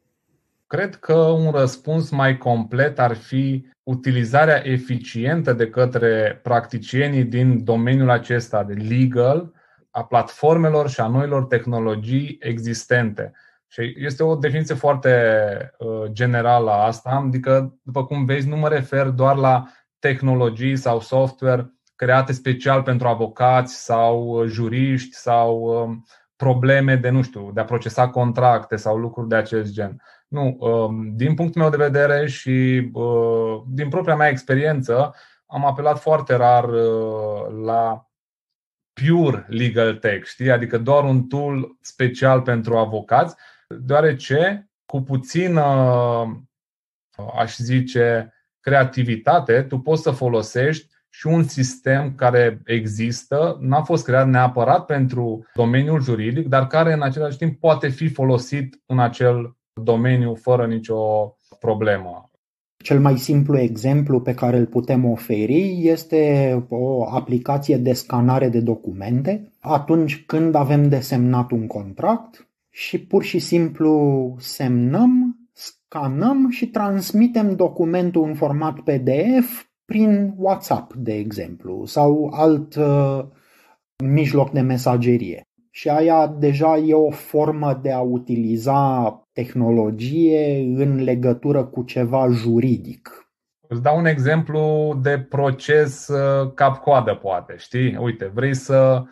Cred 0.67 0.96
că 0.96 1.13
un 1.13 1.51
răspuns 1.51 2.10
mai 2.10 2.38
complet 2.38 3.00
ar 3.00 3.15
fi 3.15 3.65
utilizarea 3.84 4.62
eficientă 4.65 5.53
de 5.53 5.69
către 5.69 6.39
practicienii 6.43 7.24
din 7.24 7.63
domeniul 7.63 8.10
acesta 8.10 8.63
de 8.63 8.74
legal 8.74 9.53
a 9.91 10.03
platformelor 10.03 10.89
și 10.89 11.00
a 11.00 11.07
noilor 11.07 11.46
tehnologii 11.46 12.38
existente. 12.39 13.31
Și 13.67 13.96
este 13.98 14.24
o 14.24 14.36
definiție 14.36 14.75
foarte 14.75 15.12
uh, 15.77 16.12
generală 16.12 16.72
a 16.72 16.86
asta, 16.86 17.10
adică, 17.10 17.79
după 17.81 18.05
cum 18.05 18.25
vezi, 18.25 18.48
nu 18.48 18.57
mă 18.57 18.67
refer 18.67 19.07
doar 19.07 19.36
la 19.36 19.63
tehnologii 20.00 20.75
sau 20.75 21.00
software 21.00 21.72
create 21.97 22.31
special 22.31 22.83
pentru 22.83 23.07
avocați 23.07 23.83
sau 23.83 24.27
uh, 24.27 24.47
juriști 24.49 25.15
sau 25.15 25.61
um, 25.61 26.05
probleme 26.35 26.95
de, 26.95 27.09
nu 27.09 27.21
știu, 27.21 27.51
de 27.53 27.59
a 27.59 27.65
procesa 27.65 28.09
contracte 28.09 28.75
sau 28.75 28.97
lucruri 28.97 29.27
de 29.27 29.35
acest 29.35 29.71
gen. 29.73 30.01
Nu, 30.27 30.57
um, 30.59 31.15
din 31.15 31.33
punctul 31.33 31.61
meu 31.61 31.69
de 31.69 31.77
vedere 31.77 32.27
și 32.27 32.89
uh, 32.93 33.61
din 33.67 33.89
propria 33.89 34.15
mea 34.15 34.29
experiență, 34.29 35.15
am 35.45 35.65
apelat 35.65 35.99
foarte 35.99 36.35
rar 36.35 36.69
uh, 36.69 37.63
la 37.65 38.07
pure 38.93 39.45
legal 39.47 39.95
tech, 39.95 40.27
știi? 40.27 40.51
adică 40.51 40.77
doar 40.77 41.03
un 41.03 41.27
tool 41.27 41.77
special 41.81 42.41
pentru 42.41 42.77
avocați, 42.77 43.35
deoarece 43.67 44.69
cu 44.85 45.01
puțină, 45.01 45.63
aș 47.37 47.55
zice, 47.55 48.33
creativitate, 48.59 49.61
tu 49.63 49.79
poți 49.79 50.01
să 50.01 50.11
folosești 50.11 50.95
și 51.17 51.27
un 51.27 51.43
sistem 51.43 52.13
care 52.15 52.62
există, 52.65 53.57
n-a 53.62 53.81
fost 53.81 54.05
creat 54.05 54.27
neapărat 54.27 54.86
pentru 54.86 55.45
domeniul 55.53 56.01
juridic, 56.01 56.47
dar 56.47 56.67
care 56.67 56.93
în 56.93 57.01
același 57.01 57.38
timp 57.38 57.59
poate 57.59 57.88
fi 57.88 58.07
folosit 58.07 58.81
în 58.86 59.00
acel 59.00 59.57
domeniu 59.74 60.36
fără 60.36 60.65
nicio 60.65 60.95
problemă. 61.59 62.31
Cel 62.83 63.00
mai 63.00 63.17
simplu 63.17 63.59
exemplu 63.59 64.21
pe 64.21 64.33
care 64.33 64.57
îl 64.57 64.65
putem 64.65 65.05
oferi 65.05 65.88
este 65.88 66.65
o 66.69 67.15
aplicație 67.15 67.77
de 67.77 67.93
scanare 67.93 68.50
de 68.50 68.59
documente 68.59 69.51
atunci 69.59 70.25
când 70.25 70.55
avem 70.55 70.89
de 70.89 71.00
semnat 71.00 71.51
un 71.51 71.67
contract 71.67 72.47
și 72.69 73.00
pur 73.00 73.24
și 73.24 73.39
simplu 73.39 74.36
semnăm, 74.39 75.39
scanăm 75.53 76.50
și 76.50 76.67
transmitem 76.67 77.55
documentul 77.55 78.24
în 78.24 78.36
format 78.36 78.79
PDF 78.79 79.66
prin 79.91 80.34
WhatsApp, 80.38 80.94
de 80.94 81.13
exemplu, 81.13 81.86
sau 81.86 82.32
alt 82.34 82.75
uh, 82.75 83.24
mijloc 84.03 84.51
de 84.51 84.60
mesagerie. 84.60 85.41
și 85.72 85.89
aia 85.89 86.27
deja 86.27 86.77
e 86.77 86.94
o 86.94 87.12
formă 87.12 87.79
de 87.82 87.91
a 87.91 88.00
utiliza 88.00 89.12
tehnologie 89.34 90.58
în 90.75 91.03
legătură 91.03 91.65
cu 91.65 91.84
ceva 91.84 92.27
juridic. 92.27 93.32
Îți 93.67 93.82
dau 93.82 93.98
un 93.98 94.06
exemplu 94.06 94.94
de 95.01 95.20
proces 95.20 96.08
uh, 96.08 96.53
cap-coadă, 96.53 97.15
poate. 97.15 97.56
Știi? 97.58 97.98
Uite, 97.98 98.32
vrei 98.34 98.56
să 98.56 99.03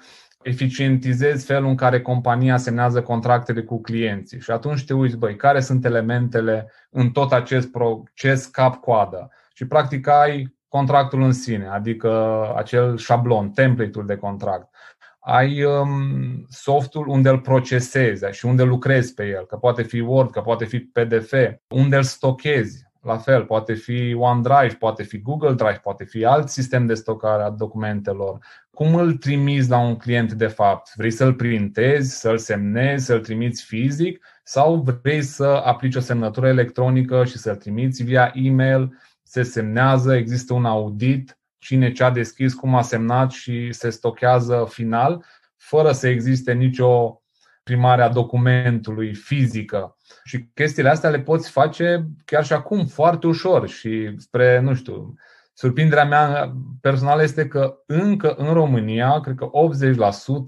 eficientizezi 0.44 1.46
felul 1.46 1.70
în 1.70 1.75
care 1.75 2.01
compania 2.01 2.58
semnează 2.58 3.01
contractele 3.01 3.62
cu 3.62 3.82
clienții 3.82 4.39
și 4.39 4.51
atunci 4.51 4.86
te 4.86 4.94
uiți, 4.94 5.17
băi, 5.17 5.36
care 5.36 5.60
sunt 5.60 5.86
elementele 5.86 6.72
în 6.89 7.10
tot 7.10 7.32
acest 7.32 7.72
proces 7.72 8.46
cap-coadă 8.46 9.29
și 9.53 9.67
practic 9.67 10.08
ai 10.08 10.54
contractul 10.75 11.22
în 11.22 11.32
sine, 11.32 11.67
adică 11.67 12.51
acel 12.55 12.98
șablon, 12.98 13.50
template-ul 13.50 14.05
de 14.05 14.15
contract. 14.15 14.75
Ai 15.20 15.63
um, 15.63 16.46
softul 16.50 17.08
unde 17.08 17.29
îl 17.29 17.39
procesezi 17.39 18.25
și 18.32 18.46
unde 18.46 18.63
lucrezi 18.63 19.13
pe 19.13 19.25
el, 19.27 19.46
că 19.46 19.55
poate 19.55 19.84
fi 19.84 20.00
Word, 20.00 20.32
că 20.32 20.41
poate 20.41 20.65
fi 20.65 20.79
PDF, 20.79 21.34
unde 21.67 21.96
îl 21.96 22.03
stochezi, 22.03 22.84
la 23.01 23.17
fel, 23.17 23.44
poate 23.44 23.74
fi 23.74 24.15
OneDrive, 24.17 24.75
poate 24.79 25.03
fi 25.03 25.22
Google 25.22 25.53
Drive, 25.53 25.79
poate 25.84 26.03
fi 26.03 26.25
alt 26.25 26.50
sistem 26.50 26.86
de 26.86 26.94
stocare 26.94 27.44
a 27.44 27.50
documentelor. 27.50 28.38
Cum 28.74 28.96
îl 28.96 29.13
trimiți 29.13 29.70
la 29.70 29.77
un 29.77 29.96
client 29.96 30.34
de 30.34 30.48
fapt? 30.48 30.91
Vrei 30.96 31.12
să-l 31.12 31.34
printezi, 31.34 32.20
să-l 32.20 32.38
semnezi, 32.38 33.05
să-l 33.05 33.20
trimiți 33.20 33.63
fizic 33.63 34.25
sau 34.44 34.86
vrei 35.01 35.22
să 35.22 35.62
aplici 35.65 35.96
o 35.96 36.00
semnătură 36.00 36.48
electronică 36.48 37.25
și 37.25 37.38
să-l 37.38 37.55
trimiți 37.55 38.03
via 38.03 38.32
e-mail, 38.34 38.98
se 39.27 39.44
semnează, 39.44 40.15
există 40.15 40.53
un 40.53 40.65
audit, 40.65 41.39
cine 41.58 41.91
ce 41.91 42.03
a 42.03 42.12
deschis, 42.12 42.53
cum 42.53 42.75
a 42.75 42.82
semnat 42.82 43.32
și 43.32 43.72
se 43.72 43.89
stochează 43.89 44.65
final, 44.70 45.25
fără 45.58 45.91
să 45.91 46.08
existe 46.08 46.53
nicio 46.53 47.22
primare 47.63 48.01
a 48.01 48.10
documentului 48.10 49.13
fizică. 49.13 49.98
Și 50.24 50.50
chestiile 50.53 50.89
astea 50.89 51.10
le 51.10 51.20
poți 51.20 51.50
face 51.50 52.08
chiar 52.25 52.46
și 52.46 52.53
acum 52.53 52.86
foarte 52.86 53.27
ușor 53.27 53.67
și 53.67 54.15
spre, 54.17 54.60
nu 54.60 54.74
știu, 54.74 55.13
surprinderea 55.53 56.05
mea 56.05 56.55
personală 56.82 57.24
este 57.24 57.48
că 57.48 57.77
încă 57.86 58.34
în 58.34 58.53
România, 58.53 59.20
cred 59.20 59.36
că 59.36 59.50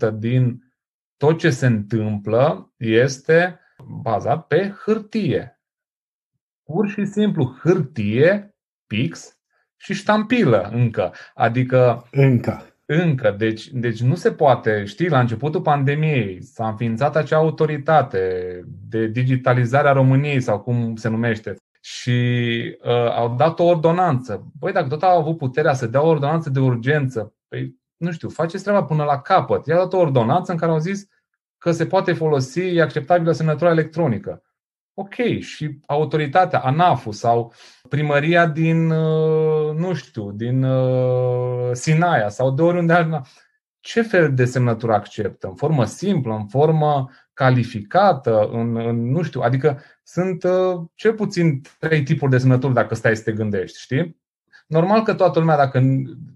80% 0.09 0.13
din 0.13 0.61
tot 1.17 1.37
ce 1.37 1.49
se 1.49 1.65
întâmplă 1.65 2.73
este 2.77 3.59
bazat 4.01 4.47
pe 4.47 4.75
hârtie. 4.85 5.61
Pur 6.63 6.87
și 6.87 7.05
simplu 7.05 7.57
hârtie, 7.59 8.56
pix 8.87 9.37
și 9.75 9.93
ștampilă 9.93 10.69
încă. 10.73 11.13
Adică 11.33 12.07
încă. 12.11 12.61
Încă, 12.85 13.35
deci, 13.37 13.67
deci 13.67 14.01
nu 14.01 14.15
se 14.15 14.31
poate. 14.31 14.83
Știi, 14.85 15.09
la 15.09 15.19
începutul 15.19 15.61
pandemiei 15.61 16.43
s-a 16.43 16.67
înființat 16.67 17.15
acea 17.15 17.37
autoritate 17.37 18.21
de 18.89 19.07
digitalizare 19.07 19.87
a 19.87 19.91
României 19.91 20.41
sau 20.41 20.59
cum 20.59 20.95
se 20.95 21.09
numește 21.09 21.55
și 21.81 22.77
uh, 22.83 23.11
au 23.15 23.35
dat 23.35 23.59
o 23.59 23.63
ordonanță. 23.63 24.51
Băi, 24.59 24.71
dacă 24.71 24.87
tot 24.87 25.03
au 25.03 25.19
avut 25.19 25.37
puterea 25.37 25.73
să 25.73 25.87
dea 25.87 26.01
o 26.01 26.07
ordonanță 26.07 26.49
de 26.49 26.59
urgență, 26.59 27.33
păi, 27.47 27.75
nu 27.97 28.11
știu, 28.11 28.29
faceți 28.29 28.63
treaba 28.63 28.83
până 28.83 29.03
la 29.03 29.21
capăt. 29.21 29.65
I-a 29.65 29.75
dat 29.75 29.93
o 29.93 29.97
ordonanță 29.97 30.51
în 30.51 30.57
care 30.57 30.71
au 30.71 30.77
zis 30.77 31.07
că 31.57 31.71
se 31.71 31.85
poate 31.85 32.13
folosi, 32.13 32.59
e 32.59 32.81
acceptabilă 32.81 33.31
semnătura 33.31 33.69
electronică. 33.69 34.41
Ok, 34.99 35.13
și 35.39 35.79
autoritatea, 35.85 36.59
ANAF-ul 36.59 37.13
sau 37.13 37.53
primăria 37.89 38.47
din, 38.47 38.89
uh, 38.89 39.75
nu 39.75 39.93
știu, 39.93 40.31
din 40.31 40.63
uh, 40.63 41.69
Sinaia 41.71 42.29
sau 42.29 42.51
de 42.51 42.61
oriunde 42.61 42.93
altceva, 42.93 43.21
ce 43.79 44.01
fel 44.01 44.33
de 44.33 44.45
semnătură 44.45 44.93
acceptă? 44.93 45.47
În 45.47 45.55
formă 45.55 45.85
simplă, 45.85 46.33
în 46.33 46.47
formă 46.47 47.09
calificată, 47.33 48.49
în, 48.51 48.77
în 48.77 49.11
nu 49.11 49.21
știu, 49.21 49.41
adică 49.41 49.81
sunt 50.03 50.43
uh, 50.43 50.81
cel 50.95 51.13
puțin 51.13 51.61
trei 51.79 52.03
tipuri 52.03 52.31
de 52.31 52.37
semnături 52.37 52.73
dacă 52.73 52.95
stai 52.95 53.15
să 53.15 53.23
te 53.23 53.31
gândești, 53.31 53.79
știi? 53.79 54.21
Normal 54.67 55.03
că 55.03 55.13
toată 55.13 55.39
lumea, 55.39 55.57
dacă 55.57 55.81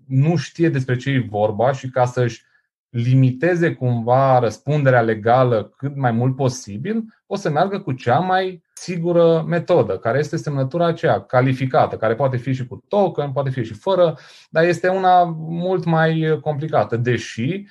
nu 0.07 0.35
știe 0.35 0.69
despre 0.69 0.95
ce 0.95 1.09
e 1.09 1.25
vorba 1.29 1.71
și 1.71 1.89
ca 1.89 2.05
să-și 2.05 2.43
limiteze 2.91 3.73
cumva 3.73 4.39
răspunderea 4.39 5.01
legală 5.01 5.73
cât 5.77 5.95
mai 5.95 6.11
mult 6.11 6.35
posibil, 6.35 7.03
o 7.25 7.35
să 7.35 7.49
meargă 7.49 7.79
cu 7.79 7.91
cea 7.91 8.19
mai 8.19 8.63
sigură 8.73 9.43
metodă, 9.47 9.97
care 9.97 10.17
este 10.17 10.37
semnătura 10.37 10.85
aceea 10.85 11.21
calificată, 11.21 11.97
care 11.97 12.15
poate 12.15 12.37
fi 12.37 12.53
și 12.53 12.67
cu 12.67 12.85
token, 12.87 13.31
poate 13.31 13.49
fi 13.49 13.63
și 13.63 13.73
fără, 13.73 14.17
dar 14.49 14.63
este 14.63 14.87
una 14.87 15.23
mult 15.37 15.85
mai 15.85 16.39
complicată, 16.41 16.97
deși 16.97 17.65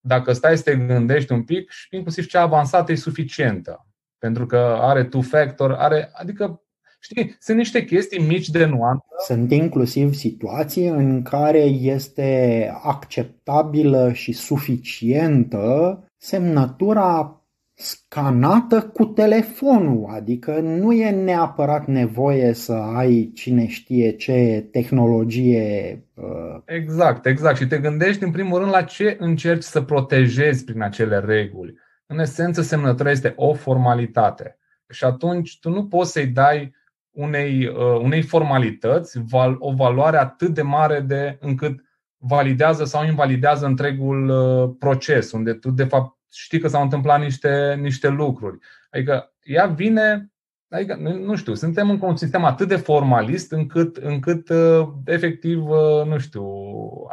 dacă 0.00 0.32
stai 0.32 0.56
să 0.56 0.62
te 0.62 0.76
gândești 0.76 1.32
un 1.32 1.42
pic, 1.42 1.70
și 1.70 1.88
inclusiv 1.90 2.26
cea 2.26 2.40
avansată 2.40 2.92
e 2.92 2.94
suficientă. 2.94 3.86
Pentru 4.18 4.46
că 4.46 4.78
are 4.80 5.04
two-factor, 5.04 5.72
are, 5.72 6.10
adică 6.12 6.62
Știi, 6.98 7.36
sunt 7.38 7.56
niște 7.56 7.84
chestii 7.84 8.26
mici 8.26 8.48
de 8.48 8.64
nuanță. 8.64 9.06
Sunt 9.26 9.52
inclusiv 9.52 10.14
situații 10.14 10.86
în 10.86 11.22
care 11.22 11.60
este 11.68 12.70
acceptabilă 12.82 14.12
și 14.12 14.32
suficientă 14.32 16.02
semnătura 16.16 17.32
scanată 17.74 18.82
cu 18.82 19.04
telefonul, 19.04 20.06
adică 20.10 20.60
nu 20.60 20.92
e 20.92 21.10
neapărat 21.10 21.86
nevoie 21.86 22.52
să 22.52 22.72
ai 22.72 23.30
cine 23.34 23.66
știe 23.66 24.10
ce 24.10 24.68
tehnologie. 24.70 26.04
Uh... 26.14 26.60
Exact, 26.64 27.26
exact. 27.26 27.56
Și 27.56 27.66
te 27.66 27.78
gândești 27.78 28.22
în 28.24 28.30
primul 28.30 28.58
rând 28.58 28.70
la 28.70 28.82
ce 28.82 29.16
încerci 29.20 29.62
să 29.62 29.82
protejezi 29.82 30.64
prin 30.64 30.82
acele 30.82 31.18
reguli. 31.18 31.74
În 32.06 32.18
esență, 32.18 32.62
semnătura 32.62 33.10
este 33.10 33.32
o 33.36 33.54
formalitate. 33.54 34.58
Și 34.90 35.04
atunci 35.04 35.58
tu 35.60 35.70
nu 35.70 35.86
poți 35.86 36.12
să-i 36.12 36.26
dai 36.26 36.74
unei, 37.18 37.66
uh, 37.66 37.98
unei 38.00 38.22
formalități 38.22 39.20
o 39.58 39.72
valoare 39.72 40.16
atât 40.16 40.54
de 40.54 40.62
mare 40.62 41.00
de 41.00 41.38
încât 41.40 41.80
validează 42.16 42.84
sau 42.84 43.04
invalidează 43.04 43.66
întregul 43.66 44.28
uh, 44.28 44.74
proces, 44.78 45.32
unde 45.32 45.52
tu 45.52 45.70
de 45.70 45.84
fapt 45.84 46.16
știi 46.32 46.60
că 46.60 46.68
s-au 46.68 46.82
întâmplat 46.82 47.20
niște, 47.20 47.78
niște 47.80 48.08
lucruri. 48.08 48.58
Adică 48.90 49.32
ea 49.42 49.66
vine, 49.66 50.32
adică, 50.68 50.94
nu 51.24 51.36
știu, 51.36 51.54
suntem 51.54 51.90
în 51.90 51.98
un 52.00 52.16
sistem 52.16 52.44
atât 52.44 52.68
de 52.68 52.76
formalist 52.76 53.52
încât, 53.52 53.96
încât 53.96 54.48
uh, 54.48 54.88
efectiv, 55.04 55.58
nu 56.06 56.18
știu, 56.18 56.46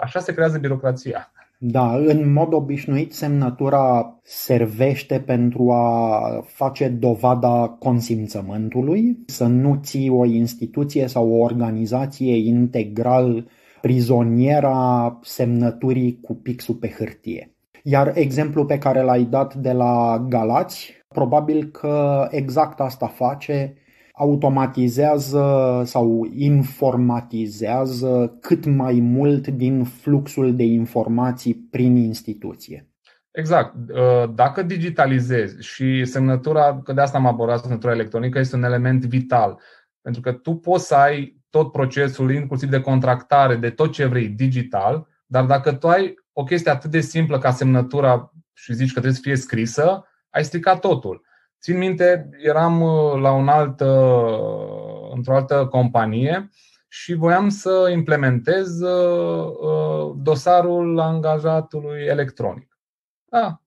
așa 0.01 0.19
se 0.19 0.33
creează 0.33 0.57
birocrația. 0.57 1.31
Da, 1.57 1.95
în 1.95 2.33
mod 2.33 2.53
obișnuit 2.53 3.13
semnătura 3.13 4.19
servește 4.23 5.19
pentru 5.19 5.71
a 5.71 6.19
face 6.45 6.87
dovada 6.87 7.75
consimțământului, 7.79 9.17
să 9.25 9.45
nu 9.45 9.79
ții 9.83 10.09
o 10.09 10.25
instituție 10.25 11.07
sau 11.07 11.29
o 11.31 11.43
organizație 11.43 12.35
integral 12.35 13.47
prizoniera 13.81 15.19
semnăturii 15.21 16.19
cu 16.21 16.35
pixul 16.35 16.75
pe 16.75 16.89
hârtie. 16.97 17.55
Iar 17.83 18.11
exemplul 18.15 18.65
pe 18.65 18.77
care 18.77 19.01
l-ai 19.01 19.23
dat 19.23 19.55
de 19.55 19.71
la 19.71 20.25
Galați, 20.29 20.93
probabil 21.07 21.63
că 21.65 22.27
exact 22.31 22.79
asta 22.79 23.07
face 23.07 23.73
automatizează 24.15 25.81
sau 25.85 26.27
informatizează 26.31 28.37
cât 28.41 28.65
mai 28.65 28.99
mult 29.01 29.47
din 29.47 29.83
fluxul 29.83 30.55
de 30.55 30.63
informații 30.63 31.55
prin 31.55 31.95
instituție. 31.95 32.89
Exact. 33.31 33.75
Uh, 33.75 34.33
dacă 34.35 34.63
digitalizezi 34.63 35.65
și 35.65 36.05
semnătura, 36.05 36.81
că 36.83 36.93
de 36.93 37.01
asta 37.01 37.17
am 37.17 37.25
abordat 37.25 37.61
semnătura 37.61 37.91
electronică, 37.91 38.39
este 38.39 38.55
un 38.55 38.63
element 38.63 39.05
vital. 39.05 39.59
Pentru 40.01 40.21
că 40.21 40.31
tu 40.31 40.55
poți 40.55 40.87
să 40.87 40.95
ai 40.95 41.41
tot 41.49 41.71
procesul, 41.71 42.33
inclusiv 42.33 42.69
de 42.69 42.81
contractare, 42.81 43.55
de 43.55 43.69
tot 43.69 43.91
ce 43.91 44.05
vrei 44.05 44.27
digital, 44.27 45.07
dar 45.25 45.45
dacă 45.45 45.73
tu 45.73 45.87
ai 45.87 46.13
o 46.33 46.43
chestie 46.43 46.71
atât 46.71 46.91
de 46.91 46.99
simplă 46.99 47.37
ca 47.37 47.51
semnătura 47.51 48.31
și 48.53 48.73
zici 48.73 48.87
că 48.87 48.99
trebuie 48.99 49.13
să 49.13 49.21
fie 49.21 49.35
scrisă, 49.35 50.05
ai 50.29 50.43
stricat 50.43 50.79
totul. 50.79 51.21
Țin 51.65 51.77
minte, 51.77 52.29
eram 52.37 52.81
uh, 52.81 53.19
la 53.21 53.31
un 53.31 53.47
alt, 53.47 53.79
uh, 53.79 55.13
într-o 55.13 55.35
altă 55.35 55.67
companie 55.71 56.49
și 56.87 57.13
voiam 57.13 57.49
să 57.49 57.89
implementez 57.91 58.79
uh, 58.79 60.13
dosarul 60.15 60.99
angajatului 60.99 62.03
electronic. 62.03 62.79
Da, 63.25 63.61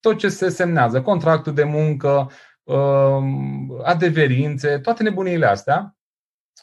tot 0.00 0.18
ce 0.18 0.28
se 0.28 0.48
semnează, 0.48 1.02
contractul 1.02 1.54
de 1.54 1.64
muncă, 1.64 2.30
adeverințe, 3.82 4.78
toate 4.78 5.02
nebunile 5.02 5.46
astea. 5.46 5.96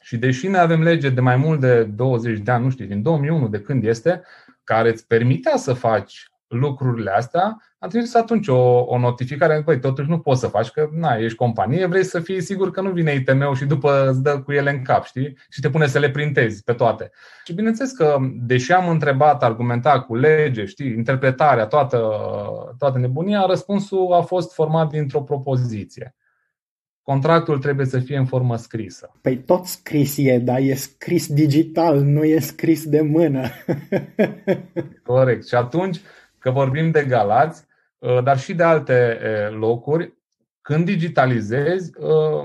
Și 0.02 0.18
deși 0.18 0.48
noi 0.48 0.60
avem 0.60 0.82
lege 0.82 1.10
de 1.10 1.22
mai 1.22 1.36
mult 1.36 1.60
de 1.60 1.84
20 1.84 2.40
de 2.40 2.52
ani, 2.52 2.64
nu 2.64 2.70
știu, 2.70 2.86
din 2.86 3.02
2001, 3.02 3.48
de 3.48 3.62
când 3.62 3.84
este, 3.84 4.22
care 4.64 4.90
îți 4.90 5.08
permitea 5.08 5.58
să 5.58 5.74
faci 5.74 6.28
lucrurile 6.54 7.12
astea, 7.12 7.58
am 7.80 7.90
trimis 7.90 8.16
atunci 8.16 8.48
o, 8.48 8.80
o 8.80 9.00
notificare, 9.00 9.62
păi 9.66 9.80
totuși 9.80 10.10
nu 10.10 10.20
poți 10.20 10.40
să 10.40 10.48
faci, 10.48 10.70
că 10.70 10.90
na, 10.92 11.16
ești 11.16 11.38
companie, 11.38 11.86
vrei 11.86 12.04
să 12.04 12.20
fii 12.20 12.42
sigur 12.42 12.72
că 12.72 12.82
nu 12.82 12.92
vine 12.92 13.14
ITM-ul 13.14 13.56
și 13.56 13.66
după 13.66 14.10
îți 14.10 14.22
dă 14.22 14.40
cu 14.40 14.52
ele 14.52 14.70
în 14.70 14.82
cap, 14.82 15.06
știi? 15.06 15.38
Și 15.50 15.62
te 15.62 15.70
pune 15.70 15.88
să 15.88 16.00
le 16.00 16.10
printezi 16.10 16.64
pe 16.64 16.74
toate. 16.74 17.12
Și 17.46 17.54
bineînțeles 17.54 17.92
că, 17.92 18.18
deși 18.34 18.72
am 18.72 18.90
întrebat, 18.90 19.44
argumentat 19.44 20.06
cu 20.06 20.16
lege, 20.16 20.66
știi, 20.66 20.92
interpretarea, 20.92 21.66
toată, 21.66 22.00
toată 22.78 23.00
nebunia, 23.00 23.46
răspunsul 23.46 24.14
a 24.14 24.22
fost 24.22 24.54
format 24.54 24.90
dintr-o 24.90 25.22
propoziție 25.22 26.16
contractul 27.04 27.60
trebuie 27.60 27.86
să 27.86 28.00
fie 28.00 28.18
în 28.18 28.26
formă 28.26 28.56
scrisă. 28.56 29.12
Păi 29.22 29.38
tot 29.38 29.66
scris 29.66 30.18
e, 30.18 30.38
dar 30.38 30.60
e 30.60 30.74
scris 30.74 31.28
digital, 31.34 32.02
nu 32.02 32.24
e 32.24 32.40
scris 32.40 32.86
de 32.86 33.02
mână. 33.02 33.48
Corect. 35.04 35.48
Și 35.48 35.56
atunci, 35.56 36.00
că 36.44 36.52
vorbim 36.52 36.92
de 36.92 37.06
Galați, 37.06 37.66
ă, 38.02 38.22
dar 38.22 38.40
și 38.40 38.54
de 38.54 38.64
alte 38.64 39.20
locuri, 39.52 40.14
când 40.62 40.86
digitalizezi, 40.86 41.92
ă, 42.02 42.44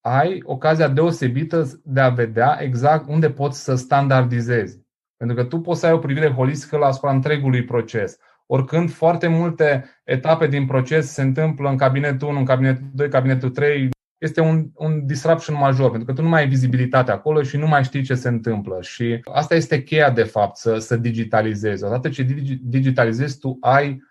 ai 0.00 0.42
ocazia 0.44 0.88
deosebită 0.88 1.80
de 1.84 2.00
a 2.00 2.08
vedea 2.08 2.58
exact 2.60 3.08
unde 3.08 3.30
poți 3.30 3.64
să 3.64 3.74
standardizezi. 3.74 4.80
Pentru 5.16 5.36
că 5.36 5.44
tu 5.44 5.60
poți 5.60 5.80
să 5.80 5.86
ai 5.86 5.92
o 5.92 5.98
privire 5.98 6.30
holistică 6.30 6.76
la 6.76 6.86
asupra 6.86 7.10
întregului 7.10 7.64
proces. 7.64 8.18
Oricând 8.46 8.90
foarte 8.90 9.26
multe 9.26 9.84
etape 10.04 10.46
din 10.46 10.66
proces 10.66 11.12
se 11.12 11.22
întâmplă 11.22 11.68
în 11.68 11.76
cabinetul 11.76 12.28
1, 12.28 12.38
în 12.38 12.44
cabinetul 12.44 12.90
2, 12.92 13.08
cabinetul 13.08 13.50
3, 13.50 13.88
este 14.18 14.40
un, 14.40 14.66
un 14.74 15.06
disruption 15.06 15.56
major, 15.56 15.90
pentru 15.90 16.06
că 16.06 16.12
tu 16.12 16.22
nu 16.22 16.28
mai 16.28 16.40
ai 16.40 16.48
vizibilitate 16.48 17.10
acolo 17.10 17.42
și 17.42 17.56
nu 17.56 17.66
mai 17.66 17.84
știi 17.84 18.02
ce 18.02 18.14
se 18.14 18.28
întâmplă. 18.28 18.78
Și 18.80 19.20
asta 19.24 19.54
este 19.54 19.82
cheia, 19.82 20.10
de 20.10 20.22
fapt, 20.22 20.56
să, 20.56 20.78
să 20.78 20.96
digitalizezi. 20.96 21.84
Odată 21.84 22.08
ce 22.08 22.26
digitalizezi, 22.62 23.38
tu 23.38 23.56
ai 23.60 24.02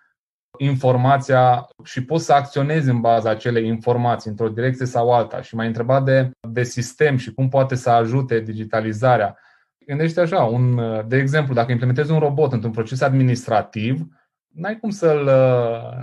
informația 0.58 1.66
și 1.84 2.04
poți 2.04 2.24
să 2.24 2.32
acționezi 2.32 2.90
în 2.90 3.00
baza 3.00 3.30
acelei 3.30 3.66
informații 3.66 4.30
într-o 4.30 4.48
direcție 4.48 4.86
sau 4.86 5.12
alta. 5.12 5.42
Și 5.42 5.54
m-ai 5.54 5.66
întrebat 5.66 6.04
de, 6.04 6.30
de 6.48 6.62
sistem 6.62 7.16
și 7.16 7.34
cum 7.34 7.48
poate 7.48 7.74
să 7.74 7.90
ajute 7.90 8.40
digitalizarea. 8.40 9.38
Gândește 9.86 10.20
așa, 10.20 10.42
un, 10.42 10.80
de 11.08 11.16
exemplu, 11.16 11.54
dacă 11.54 11.72
implementezi 11.72 12.10
un 12.10 12.18
robot 12.18 12.52
într-un 12.52 12.72
proces 12.72 13.00
administrativ, 13.00 14.06
n-ai 14.54 14.78
cum, 14.78 14.90
să-l, 14.90 15.24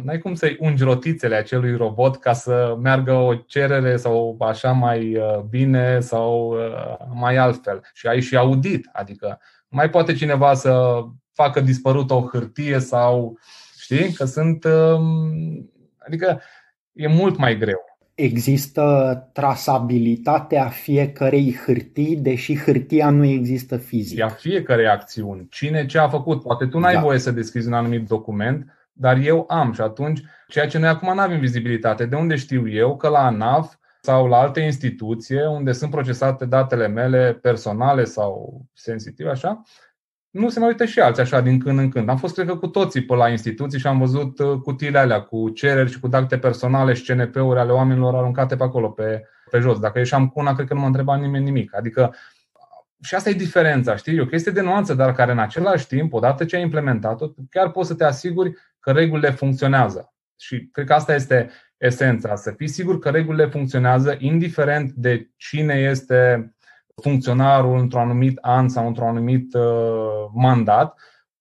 n-ai 0.03 0.17
cum 0.17 0.33
să-i 0.33 0.57
ungi 0.59 0.83
rotițele 0.83 1.35
acelui 1.35 1.75
robot 1.75 2.19
ca 2.19 2.33
să 2.33 2.77
meargă 2.81 3.13
o 3.13 3.35
cerere 3.35 3.97
sau 3.97 4.37
așa 4.39 4.71
mai 4.71 5.15
uh, 5.15 5.39
bine 5.39 5.99
sau 5.99 6.51
uh, 6.51 6.97
mai 7.13 7.35
altfel. 7.35 7.81
Și 7.93 8.07
ai 8.07 8.21
și 8.21 8.37
audit, 8.37 8.89
adică 8.91 9.39
mai 9.67 9.89
poate 9.89 10.13
cineva 10.13 10.53
să 10.53 11.01
facă 11.33 11.59
dispărut 11.61 12.11
o 12.11 12.27
hârtie 12.31 12.79
sau 12.79 13.37
știi 13.79 14.13
că 14.13 14.25
sunt 14.25 14.63
um, 14.63 15.71
adică 15.97 16.41
e 16.91 17.07
mult 17.07 17.37
mai 17.37 17.57
greu 17.57 17.90
există 18.15 19.29
trasabilitatea 19.33 20.67
fiecărei 20.67 21.57
hârtii, 21.65 22.15
deși 22.15 22.57
hârtia 22.57 23.09
nu 23.09 23.25
există 23.25 23.77
fizic. 23.77 24.21
A 24.21 24.27
fiecare 24.27 24.87
acțiuni. 24.87 25.47
Cine 25.49 25.85
ce 25.85 25.97
a 25.97 26.09
făcut? 26.09 26.41
Poate 26.41 26.65
tu 26.65 26.79
n-ai 26.79 26.93
da. 26.93 27.01
voie 27.01 27.19
să 27.19 27.31
deschizi 27.31 27.67
un 27.67 27.73
anumit 27.73 28.07
document, 28.07 28.65
dar 28.93 29.17
eu 29.17 29.45
am 29.49 29.73
și 29.73 29.81
atunci, 29.81 30.21
ceea 30.47 30.67
ce 30.67 30.77
noi 30.77 30.89
acum 30.89 31.13
nu 31.13 31.19
avem 31.19 31.39
vizibilitate. 31.39 32.05
De 32.05 32.15
unde 32.15 32.35
știu 32.35 32.69
eu 32.69 32.97
că 32.97 33.07
la 33.07 33.25
ANAF 33.25 33.75
sau 34.01 34.27
la 34.27 34.37
alte 34.37 34.59
instituție 34.59 35.47
unde 35.47 35.71
sunt 35.71 35.91
procesate 35.91 36.45
datele 36.45 36.87
mele 36.87 37.33
personale 37.33 38.03
sau 38.03 38.61
sensitive, 38.73 39.29
așa, 39.29 39.61
nu 40.31 40.49
se 40.49 40.59
mai 40.59 40.67
uită 40.67 40.85
și 40.85 40.99
alții 40.99 41.21
așa 41.21 41.41
din 41.41 41.59
când 41.59 41.79
în 41.79 41.89
când. 41.89 42.09
Am 42.09 42.17
fost, 42.17 42.33
cred 42.33 42.47
că, 42.47 42.55
cu 42.55 42.67
toții 42.67 43.05
pe 43.05 43.15
la 43.15 43.29
instituții 43.29 43.79
și 43.79 43.87
am 43.87 43.99
văzut 43.99 44.39
uh, 44.39 44.59
cutiile 44.59 44.97
alea 44.97 45.21
cu 45.21 45.49
cereri 45.49 45.91
și 45.91 45.99
cu 45.99 46.07
date 46.07 46.37
personale 46.37 46.93
și 46.93 47.13
CNP-uri 47.13 47.59
ale 47.59 47.71
oamenilor 47.71 48.15
aruncate 48.15 48.55
pe 48.55 48.63
acolo, 48.63 48.89
pe, 48.89 49.23
pe 49.49 49.59
jos. 49.59 49.79
Dacă 49.79 49.97
ieșeam 49.97 50.27
cu 50.27 50.39
una, 50.39 50.53
cred 50.53 50.67
că 50.67 50.73
nu 50.73 50.79
mă 50.79 50.85
întreba 50.85 51.15
nimeni 51.15 51.43
nimic. 51.43 51.75
Adică 51.75 52.15
și 53.03 53.15
asta 53.15 53.29
e 53.29 53.33
diferența, 53.33 53.95
știi? 53.95 54.15
E 54.15 54.21
o 54.21 54.25
chestie 54.25 54.51
de 54.51 54.61
nuanță, 54.61 54.93
dar 54.93 55.13
care 55.13 55.31
în 55.31 55.39
același 55.39 55.87
timp, 55.87 56.13
odată 56.13 56.45
ce 56.45 56.55
ai 56.55 56.61
implementat-o, 56.61 57.27
chiar 57.49 57.71
poți 57.71 57.87
să 57.87 57.93
te 57.93 58.03
asiguri 58.03 58.53
că 58.79 58.91
regulile 58.91 59.29
funcționează. 59.29 60.13
Și 60.39 60.69
cred 60.71 60.85
că 60.85 60.93
asta 60.93 61.13
este 61.13 61.49
esența, 61.77 62.35
să 62.35 62.51
fii 62.51 62.67
sigur 62.67 62.99
că 62.99 63.09
regulile 63.09 63.45
funcționează, 63.45 64.15
indiferent 64.19 64.91
de 64.91 65.29
cine 65.37 65.73
este 65.73 66.51
funcționarul 67.01 67.79
într-un 67.79 68.01
anumit 68.01 68.37
an 68.41 68.69
sau 68.69 68.87
într-un 68.87 69.07
anumit 69.07 69.53
uh, 69.53 70.29
mandat 70.33 70.99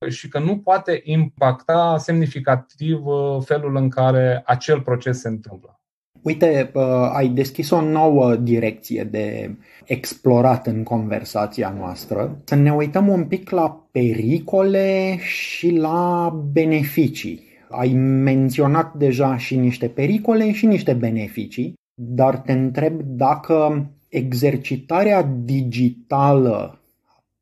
și 0.08 0.28
că 0.28 0.38
nu 0.38 0.58
poate 0.58 1.00
impacta 1.04 1.96
semnificativ 1.98 3.06
uh, 3.06 3.36
felul 3.44 3.76
în 3.76 3.88
care 3.88 4.42
acel 4.46 4.80
proces 4.80 5.20
se 5.20 5.28
întâmplă. 5.28 5.80
Uite, 6.22 6.70
uh, 6.74 6.82
ai 7.12 7.28
deschis 7.28 7.70
o 7.70 7.80
nouă 7.80 8.36
direcție 8.36 9.04
de 9.04 9.56
explorat 9.84 10.66
în 10.66 10.82
conversația 10.82 11.74
noastră. 11.78 12.40
Să 12.44 12.54
ne 12.54 12.72
uităm 12.72 13.08
un 13.08 13.24
pic 13.24 13.50
la 13.50 13.86
pericole 13.90 15.16
și 15.18 15.70
la 15.70 16.30
beneficii. 16.52 17.48
Ai 17.70 17.92
menționat 18.22 18.94
deja 18.94 19.36
și 19.36 19.56
niște 19.56 19.88
pericole 19.88 20.52
și 20.52 20.66
niște 20.66 20.92
beneficii, 20.92 21.74
dar 21.94 22.38
te 22.38 22.52
întreb 22.52 23.00
dacă 23.02 23.86
exercitarea 24.10 25.22
digitală 25.22 26.80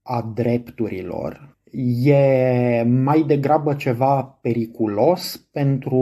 a 0.02 0.32
drepturilor 0.34 1.56
e 2.04 2.82
mai 2.82 3.24
degrabă 3.26 3.74
ceva 3.74 4.22
periculos 4.22 5.48
pentru 5.52 5.96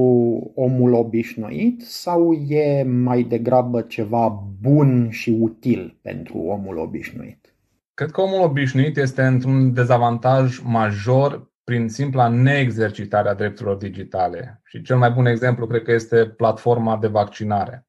omul 0.54 0.92
obișnuit 0.92 1.82
sau 1.82 2.32
e 2.32 2.82
mai 2.82 3.22
degrabă 3.22 3.80
ceva 3.80 4.42
bun 4.60 5.10
și 5.10 5.36
util 5.40 5.98
pentru 6.02 6.38
omul 6.38 6.78
obișnuit? 6.78 7.54
Cred 7.94 8.10
că 8.10 8.20
omul 8.20 8.42
obișnuit 8.42 8.96
este 8.96 9.22
într-un 9.22 9.72
dezavantaj 9.72 10.58
major 10.64 11.52
prin 11.64 11.88
simpla 11.88 12.28
neexercitare 12.28 13.28
a 13.28 13.34
drepturilor 13.34 13.76
digitale. 13.76 14.60
Și 14.64 14.82
cel 14.82 14.96
mai 14.96 15.10
bun 15.10 15.26
exemplu 15.26 15.66
cred 15.66 15.82
că 15.82 15.92
este 15.92 16.26
platforma 16.26 16.98
de 16.98 17.06
vaccinare. 17.06 17.86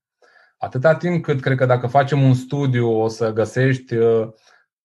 Atâta 0.58 0.96
timp 0.96 1.24
cât 1.24 1.42
cred 1.42 1.58
că 1.58 1.66
dacă 1.66 1.88
facem 1.88 2.22
un 2.22 2.34
studiu 2.34 3.00
o 3.00 3.08
să 3.08 3.34
găsești 3.34 3.96
uh, 3.96 4.30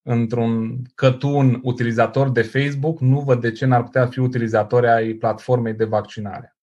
într-un 0.03 0.83
cătun 0.95 1.61
utilizator 1.63 2.31
de 2.31 2.43
Facebook, 2.43 3.01
nu 3.01 3.21
văd 3.21 3.41
de 3.41 3.53
ce 3.53 3.67
n-ar 3.67 3.83
putea 3.83 4.07
fi 4.07 4.19
utilizatori 4.19 4.89
ai 4.89 5.13
platformei 5.13 5.75
de 5.75 5.85
vaccinare. 5.85 6.57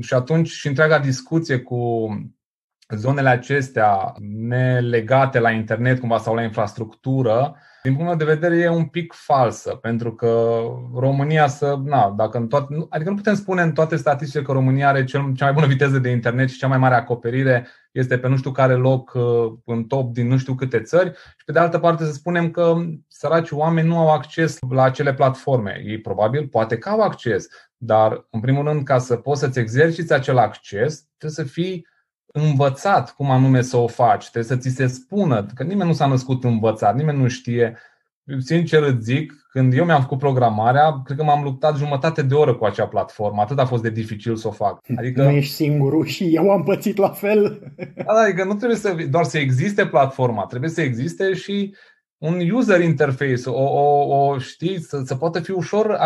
Și 0.00 0.14
atunci 0.14 0.48
și 0.48 0.66
întreaga 0.66 0.98
discuție 0.98 1.58
cu 1.58 2.08
zonele 2.88 3.28
acestea 3.28 4.14
nelegate 4.20 5.38
la 5.38 5.50
internet 5.50 5.98
cumva 5.98 6.18
sau 6.18 6.34
la 6.34 6.42
infrastructură, 6.42 7.56
din 7.82 7.94
punctul 7.94 8.16
meu 8.16 8.26
de 8.26 8.34
vedere 8.34 8.56
e 8.56 8.68
un 8.68 8.84
pic 8.84 9.12
falsă, 9.12 9.74
pentru 9.74 10.14
că 10.14 10.60
România 10.94 11.46
să, 11.46 11.78
na, 11.84 12.14
dacă 12.16 12.38
în 12.38 12.48
toate, 12.48 12.86
adică 12.88 13.10
nu 13.10 13.16
putem 13.16 13.34
spune 13.34 13.62
în 13.62 13.72
toate 13.72 13.96
statisticile 13.96 14.42
că 14.44 14.52
România 14.52 14.88
are 14.88 15.04
cel, 15.04 15.32
cea 15.34 15.44
mai 15.44 15.54
bună 15.54 15.66
viteză 15.66 15.98
de 15.98 16.10
internet 16.10 16.48
și 16.48 16.58
cea 16.58 16.66
mai 16.66 16.78
mare 16.78 16.94
acoperire 16.94 17.66
este 17.92 18.18
pe 18.18 18.28
nu 18.28 18.36
știu 18.36 18.52
care 18.52 18.74
loc 18.74 19.12
uh, 19.14 19.52
în 19.64 19.84
top 19.84 20.12
din 20.12 20.28
nu 20.28 20.38
știu 20.38 20.54
câte 20.54 20.80
țări 20.80 21.12
și 21.36 21.44
pe 21.44 21.52
de 21.52 21.58
altă 21.58 21.78
parte 21.78 22.04
să 22.04 22.12
spunem 22.12 22.50
că 22.50 22.76
săraci 23.08 23.50
oameni 23.50 23.88
nu 23.88 23.98
au 23.98 24.10
acces 24.10 24.58
la 24.70 24.82
acele 24.82 25.14
platforme. 25.14 25.82
Ei 25.84 26.00
probabil 26.00 26.48
poate 26.48 26.78
că 26.78 26.88
au 26.88 27.00
acces, 27.00 27.46
dar 27.76 28.26
în 28.30 28.40
primul 28.40 28.64
rând 28.64 28.84
ca 28.84 28.98
să 28.98 29.16
poți 29.16 29.40
să-ți 29.40 29.58
exerciți 29.58 30.12
acel 30.12 30.38
acces 30.38 31.08
trebuie 31.18 31.46
să 31.46 31.52
fii 31.52 31.86
învățat 32.32 33.14
cum 33.14 33.30
anume 33.30 33.62
să 33.62 33.76
o 33.76 33.86
faci, 33.86 34.30
trebuie 34.30 34.58
să 34.58 34.68
ți 34.68 34.76
se 34.76 34.86
spună, 34.86 35.46
că 35.54 35.62
nimeni 35.62 35.88
nu 35.88 35.94
s-a 35.94 36.06
născut 36.06 36.44
învățat, 36.44 36.96
nimeni 36.96 37.18
nu 37.18 37.28
știe. 37.28 37.78
Sincer 38.38 38.82
îți 38.82 39.04
zic, 39.04 39.32
când 39.50 39.74
eu 39.74 39.84
mi-am 39.84 40.00
făcut 40.00 40.18
programarea, 40.18 41.02
cred 41.04 41.16
că 41.16 41.24
m-am 41.24 41.42
luptat 41.42 41.76
jumătate 41.76 42.22
de 42.22 42.34
oră 42.34 42.54
cu 42.54 42.64
acea 42.64 42.86
platformă, 42.86 43.40
atât 43.40 43.58
a 43.58 43.66
fost 43.66 43.82
de 43.82 43.90
dificil 43.90 44.36
să 44.36 44.48
o 44.48 44.50
fac. 44.50 44.80
Adică, 44.96 45.22
nu 45.22 45.30
ești 45.30 45.54
singurul 45.54 46.06
și 46.06 46.34
eu 46.34 46.50
am 46.50 46.62
pățit 46.62 46.96
la 46.96 47.08
fel. 47.08 47.72
Adică 48.06 48.44
nu 48.44 48.54
trebuie 48.54 48.78
să, 48.78 48.96
doar 49.10 49.24
să 49.24 49.38
existe 49.38 49.86
platforma, 49.86 50.46
trebuie 50.46 50.70
să 50.70 50.80
existe 50.80 51.34
și 51.34 51.74
un 52.22 52.50
user 52.50 52.80
interface, 52.80 53.48
o, 53.48 53.62
o, 53.62 54.16
o 54.16 54.38
știi, 54.38 54.80
să, 54.80 55.02
să 55.04 55.14
poată 55.14 55.40
fi 55.40 55.50
ușor, 55.50 55.98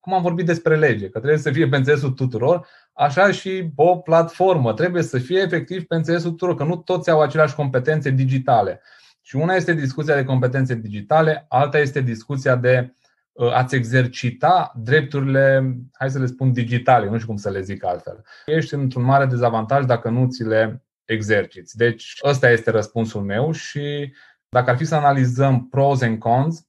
cum 0.00 0.14
am 0.14 0.22
vorbit 0.22 0.46
despre 0.46 0.76
lege, 0.76 1.08
că 1.08 1.18
trebuie 1.18 1.38
să 1.38 1.50
fie 1.50 1.68
pe 1.68 1.76
înțelesul 1.76 2.10
tuturor, 2.10 2.66
așa 2.92 3.30
și 3.30 3.70
o 3.74 3.96
platformă 3.96 4.72
trebuie 4.72 5.02
să 5.02 5.18
fie 5.18 5.40
efectiv 5.40 5.84
pe 5.84 5.94
înțelesul 5.94 6.30
tuturor, 6.30 6.54
că 6.54 6.64
nu 6.64 6.76
toți 6.76 7.10
au 7.10 7.20
aceleași 7.20 7.54
competențe 7.54 8.10
digitale. 8.10 8.80
Și 9.20 9.36
una 9.36 9.54
este 9.54 9.74
discuția 9.74 10.14
de 10.14 10.24
competențe 10.24 10.74
digitale, 10.74 11.46
alta 11.48 11.78
este 11.78 12.00
discuția 12.00 12.56
de 12.56 12.94
uh, 13.32 13.56
a-ți 13.56 13.74
exercita 13.74 14.72
drepturile, 14.76 15.76
hai 15.92 16.10
să 16.10 16.18
le 16.18 16.26
spun, 16.26 16.52
digitale, 16.52 17.08
nu 17.08 17.14
știu 17.14 17.26
cum 17.26 17.36
să 17.36 17.50
le 17.50 17.60
zic 17.60 17.84
altfel. 17.84 18.24
Ești 18.46 18.74
într-un 18.74 19.02
mare 19.04 19.26
dezavantaj 19.26 19.84
dacă 19.84 20.08
nu 20.08 20.26
ți 20.26 20.42
le 20.42 20.82
exerciți. 21.04 21.76
Deci 21.76 22.18
ăsta 22.24 22.50
este 22.50 22.70
răspunsul 22.70 23.22
meu 23.22 23.52
și 23.52 24.12
dacă 24.48 24.70
ar 24.70 24.76
fi 24.76 24.84
să 24.84 24.94
analizăm 24.94 25.68
pros 25.68 26.02
and 26.02 26.18
cons, 26.18 26.66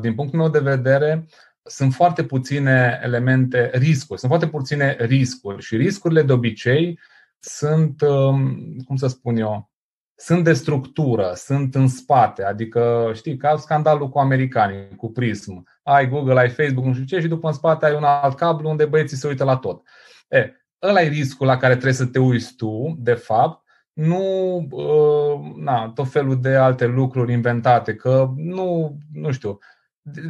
din 0.00 0.14
punctul 0.14 0.38
meu 0.38 0.48
de 0.48 0.58
vedere, 0.58 1.26
sunt 1.62 1.94
foarte 1.94 2.24
puține 2.24 3.00
elemente, 3.02 3.70
riscuri, 3.74 4.18
sunt 4.18 4.30
foarte 4.30 4.48
puține 4.48 4.96
riscuri 4.98 5.62
și 5.62 5.76
riscurile 5.76 6.22
de 6.22 6.32
obicei 6.32 6.98
sunt, 7.38 8.00
um, 8.00 8.76
cum 8.84 8.96
să 8.96 9.06
spun 9.06 9.36
eu, 9.36 9.70
sunt 10.14 10.44
de 10.44 10.52
structură, 10.52 11.32
sunt 11.34 11.74
în 11.74 11.88
spate, 11.88 12.44
adică 12.44 13.10
știi, 13.14 13.36
ca 13.36 13.56
scandalul 13.56 14.08
cu 14.08 14.18
americanii, 14.18 14.96
cu 14.96 15.12
Prism. 15.12 15.66
Ai 15.82 16.08
Google, 16.08 16.40
ai 16.40 16.48
Facebook, 16.48 16.84
nu 16.84 16.92
știu 16.92 17.04
ce 17.04 17.20
și 17.20 17.28
după 17.28 17.46
în 17.46 17.52
spate 17.52 17.86
ai 17.86 17.94
un 17.94 18.04
alt 18.04 18.36
cablu 18.36 18.68
unde 18.68 18.84
băieții 18.84 19.16
se 19.16 19.28
uită 19.28 19.44
la 19.44 19.56
tot. 19.56 19.82
E, 20.28 20.52
ăla 20.82 21.02
e 21.02 21.08
riscul 21.08 21.46
la 21.46 21.56
care 21.56 21.72
trebuie 21.72 21.92
să 21.92 22.06
te 22.06 22.18
uiți 22.18 22.54
tu, 22.54 22.96
de 22.98 23.14
fapt, 23.14 23.67
nu 23.98 24.56
uh, 24.70 25.54
na, 25.56 25.92
tot 25.94 26.10
felul 26.10 26.40
de 26.40 26.54
alte 26.54 26.86
lucruri 26.86 27.32
inventate, 27.32 27.94
că 27.94 28.30
nu, 28.36 28.96
nu 29.12 29.30
știu, 29.32 29.58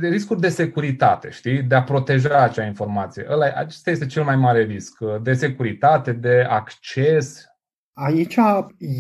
de 0.00 0.08
riscuri 0.08 0.40
de 0.40 0.48
securitate, 0.48 1.30
știi? 1.30 1.62
De 1.62 1.74
a 1.74 1.82
proteja 1.82 2.42
acea 2.42 2.64
informație. 2.64 3.26
Ăla, 3.30 3.46
acesta 3.54 3.90
este 3.90 4.06
cel 4.06 4.24
mai 4.24 4.36
mare 4.36 4.62
risc. 4.62 4.98
De 5.22 5.32
securitate, 5.32 6.12
de 6.12 6.46
acces. 6.48 7.44
Aici 7.92 8.36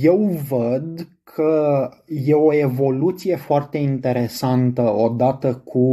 eu 0.00 0.40
văd 0.48 1.08
că 1.24 1.88
e 2.06 2.34
o 2.34 2.54
evoluție 2.54 3.36
foarte 3.36 3.78
interesantă 3.78 4.82
odată 4.82 5.54
cu 5.54 5.86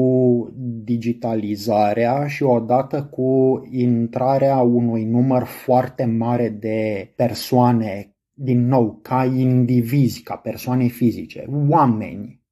digitalizarea 0.84 2.28
și 2.28 2.44
odată 2.44 3.04
cu 3.04 3.62
intrarea 3.72 4.58
unui 4.58 5.04
număr 5.04 5.44
foarte 5.44 6.06
mare 6.06 6.50
de 6.50 7.12
persoane, 7.16 8.15
din 8.38 8.68
nou, 8.68 9.00
ca 9.02 9.26
indivizi, 9.26 10.22
ca 10.22 10.36
persoane 10.36 10.88
fizice, 10.88 11.46
oameni 11.70 12.44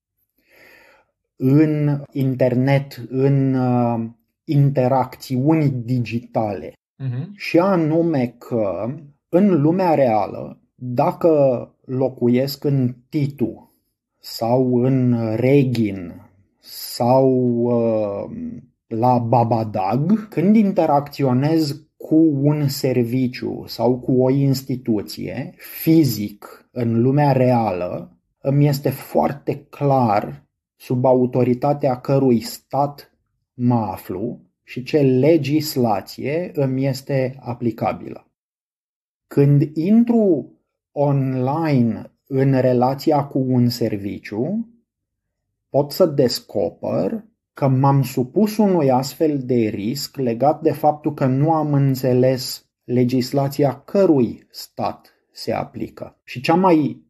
în 1.36 2.02
internet, 2.12 3.06
în 3.10 3.54
uh, 3.54 4.06
interacțiuni 4.44 5.70
digitale. 5.70 6.70
Uh-huh. 6.70 7.28
Și 7.36 7.60
anume 7.60 8.36
că 8.38 8.94
în 9.30 9.62
lumea 9.62 9.94
reală, 9.94 10.62
dacă 10.76 11.68
locuiesc 11.86 12.64
în 12.64 12.96
Titu 13.10 13.74
sau 14.20 14.76
în 14.76 15.16
Regin 15.36 16.14
sau 16.60 17.30
uh, 17.64 18.38
la 18.88 19.18
Babadag, 19.18 20.28
când 20.28 20.56
interacționez 20.56 21.88
cu 22.14 22.40
un 22.42 22.68
serviciu 22.68 23.64
sau 23.68 24.00
cu 24.00 24.22
o 24.22 24.30
instituție 24.30 25.54
fizic 25.58 26.70
în 26.72 27.02
lumea 27.02 27.32
reală, 27.32 28.18
îmi 28.40 28.68
este 28.68 28.90
foarte 28.90 29.66
clar 29.70 30.48
sub 30.76 31.06
autoritatea 31.06 32.00
cărui 32.00 32.40
stat 32.40 33.18
mă 33.54 33.76
aflu 33.76 34.40
și 34.64 34.84
ce 34.84 35.00
legislație 35.02 36.52
îmi 36.54 36.86
este 36.86 37.38
aplicabilă. 37.40 38.32
Când 39.28 39.76
intru 39.76 40.52
online 40.92 42.12
în 42.28 42.60
relația 42.60 43.24
cu 43.24 43.40
un 43.40 43.70
serviciu, 43.70 44.68
pot 45.70 45.92
să 45.92 46.06
descoper 46.06 47.26
că 47.54 47.68
m-am 47.68 48.02
supus 48.02 48.58
unui 48.58 48.92
astfel 48.92 49.40
de 49.44 49.56
risc 49.56 50.18
legat 50.18 50.62
de 50.62 50.72
faptul 50.72 51.14
că 51.14 51.26
nu 51.26 51.52
am 51.52 51.74
înțeles 51.74 52.66
legislația 52.84 53.74
cărui 53.76 54.48
stat 54.52 55.14
se 55.32 55.52
aplică. 55.52 56.18
Și 56.24 56.42
cea 56.42 56.56
mai 56.56 57.04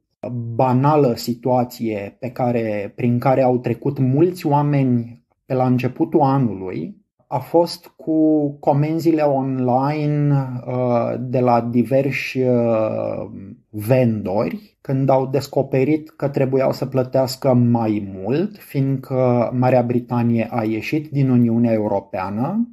banală 0.56 1.14
situație 1.16 2.18
pe 2.20 2.30
care, 2.30 2.94
prin 2.96 3.20
care 3.20 3.42
au 3.42 3.58
trecut 3.58 4.00
mulți 4.00 4.46
oameni 4.46 5.26
pe 5.46 5.54
la 5.54 5.66
începutul 5.66 6.22
anului 6.22 7.03
a 7.34 7.40
fost 7.40 7.88
cu 7.88 8.50
comenzile 8.60 9.22
online 9.22 10.34
uh, 10.68 11.14
de 11.20 11.40
la 11.40 11.62
diversi 11.62 12.42
uh, 12.42 13.30
vendori 13.70 14.78
când 14.82 15.10
au 15.10 15.28
descoperit 15.28 16.10
că 16.10 16.30
trebuiau 16.30 16.72
să 16.72 16.86
plătească 16.86 17.54
mai 17.54 18.12
mult, 18.16 18.58
fiindcă 18.58 19.52
Marea 19.54 19.84
Britanie 19.84 20.48
a 20.52 20.64
ieșit 20.64 21.12
din 21.12 21.30
Uniunea 21.30 21.72
Europeană, 21.72 22.68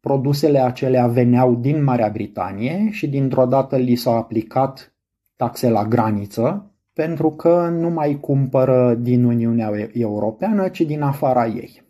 produsele 0.00 0.58
acelea 0.58 1.06
veneau 1.06 1.54
din 1.54 1.84
Marea 1.84 2.08
Britanie 2.08 2.88
și 2.90 3.08
dintr-o 3.08 3.46
dată 3.46 3.76
li 3.76 3.94
s-a 3.94 4.16
aplicat 4.16 4.96
taxe 5.36 5.68
la 5.68 5.84
graniță, 5.84 6.74
pentru 6.92 7.30
că 7.30 7.68
nu 7.68 7.90
mai 7.90 8.18
cumpără 8.20 8.94
din 8.94 9.24
Uniunea 9.24 9.72
Europeană, 9.92 10.68
ci 10.68 10.80
din 10.80 11.02
afara 11.02 11.46
ei. 11.46 11.82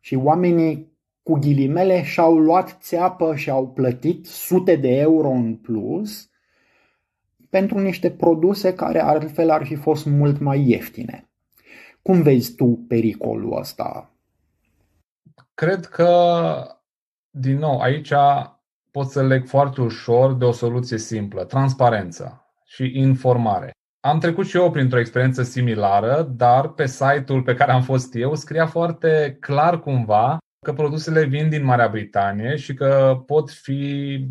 Și 0.00 0.14
oamenii 0.14 0.91
cu 1.22 1.38
ghilimele 1.38 2.02
și-au 2.02 2.38
luat 2.38 2.76
țeapă 2.80 3.36
și 3.36 3.50
au 3.50 3.68
plătit 3.68 4.26
sute 4.26 4.76
de 4.76 4.88
euro 4.88 5.28
în 5.28 5.56
plus 5.56 6.30
pentru 7.50 7.78
niște 7.78 8.10
produse 8.10 8.74
care 8.74 9.00
altfel 9.00 9.50
ar 9.50 9.64
fi 9.64 9.74
fost 9.74 10.06
mult 10.06 10.38
mai 10.38 10.68
ieftine. 10.68 11.28
Cum 12.02 12.22
vezi 12.22 12.54
tu 12.54 12.84
pericolul 12.88 13.58
ăsta? 13.58 14.10
Cred 15.54 15.84
că, 15.84 16.52
din 17.30 17.58
nou, 17.58 17.80
aici 17.80 18.12
pot 18.90 19.10
să 19.10 19.22
leg 19.22 19.46
foarte 19.46 19.80
ușor 19.80 20.34
de 20.34 20.44
o 20.44 20.52
soluție 20.52 20.98
simplă, 20.98 21.44
transparență 21.44 22.46
și 22.64 22.90
informare. 22.94 23.70
Am 24.00 24.18
trecut 24.18 24.46
și 24.46 24.56
eu 24.56 24.70
printr-o 24.70 24.98
experiență 24.98 25.42
similară, 25.42 26.22
dar 26.22 26.68
pe 26.68 26.86
site-ul 26.86 27.42
pe 27.42 27.54
care 27.54 27.72
am 27.72 27.82
fost 27.82 28.14
eu 28.14 28.34
scria 28.34 28.66
foarte 28.66 29.36
clar 29.40 29.80
cumva 29.80 30.38
că 30.62 30.72
produsele 30.72 31.24
vin 31.24 31.48
din 31.48 31.64
Marea 31.64 31.88
Britanie 31.88 32.56
și 32.56 32.74
că 32.74 33.22
pot 33.26 33.50
fi, 33.50 34.26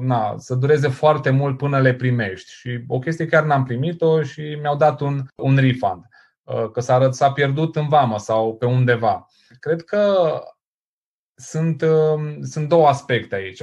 na, 0.00 0.34
să 0.38 0.54
dureze 0.54 0.88
foarte 0.88 1.30
mult 1.30 1.56
până 1.56 1.80
le 1.80 1.94
primești. 1.94 2.52
Și 2.52 2.84
o 2.86 2.98
chestie 2.98 3.26
chiar 3.26 3.44
n-am 3.44 3.64
primit-o 3.64 4.22
și 4.22 4.58
mi-au 4.60 4.76
dat 4.76 5.00
un, 5.00 5.26
un 5.36 5.56
refund, 5.56 6.04
ă, 6.46 6.70
că 6.70 6.80
s-a, 6.80 7.10
s-a 7.10 7.32
pierdut 7.32 7.76
în 7.76 7.88
vamă 7.88 8.18
sau 8.18 8.56
pe 8.56 8.66
undeva. 8.66 9.26
Cred 9.60 9.82
că 9.82 10.32
sunt, 11.34 11.82
ă, 11.82 12.20
sunt 12.42 12.68
două 12.68 12.88
aspecte 12.88 13.34
aici. 13.34 13.62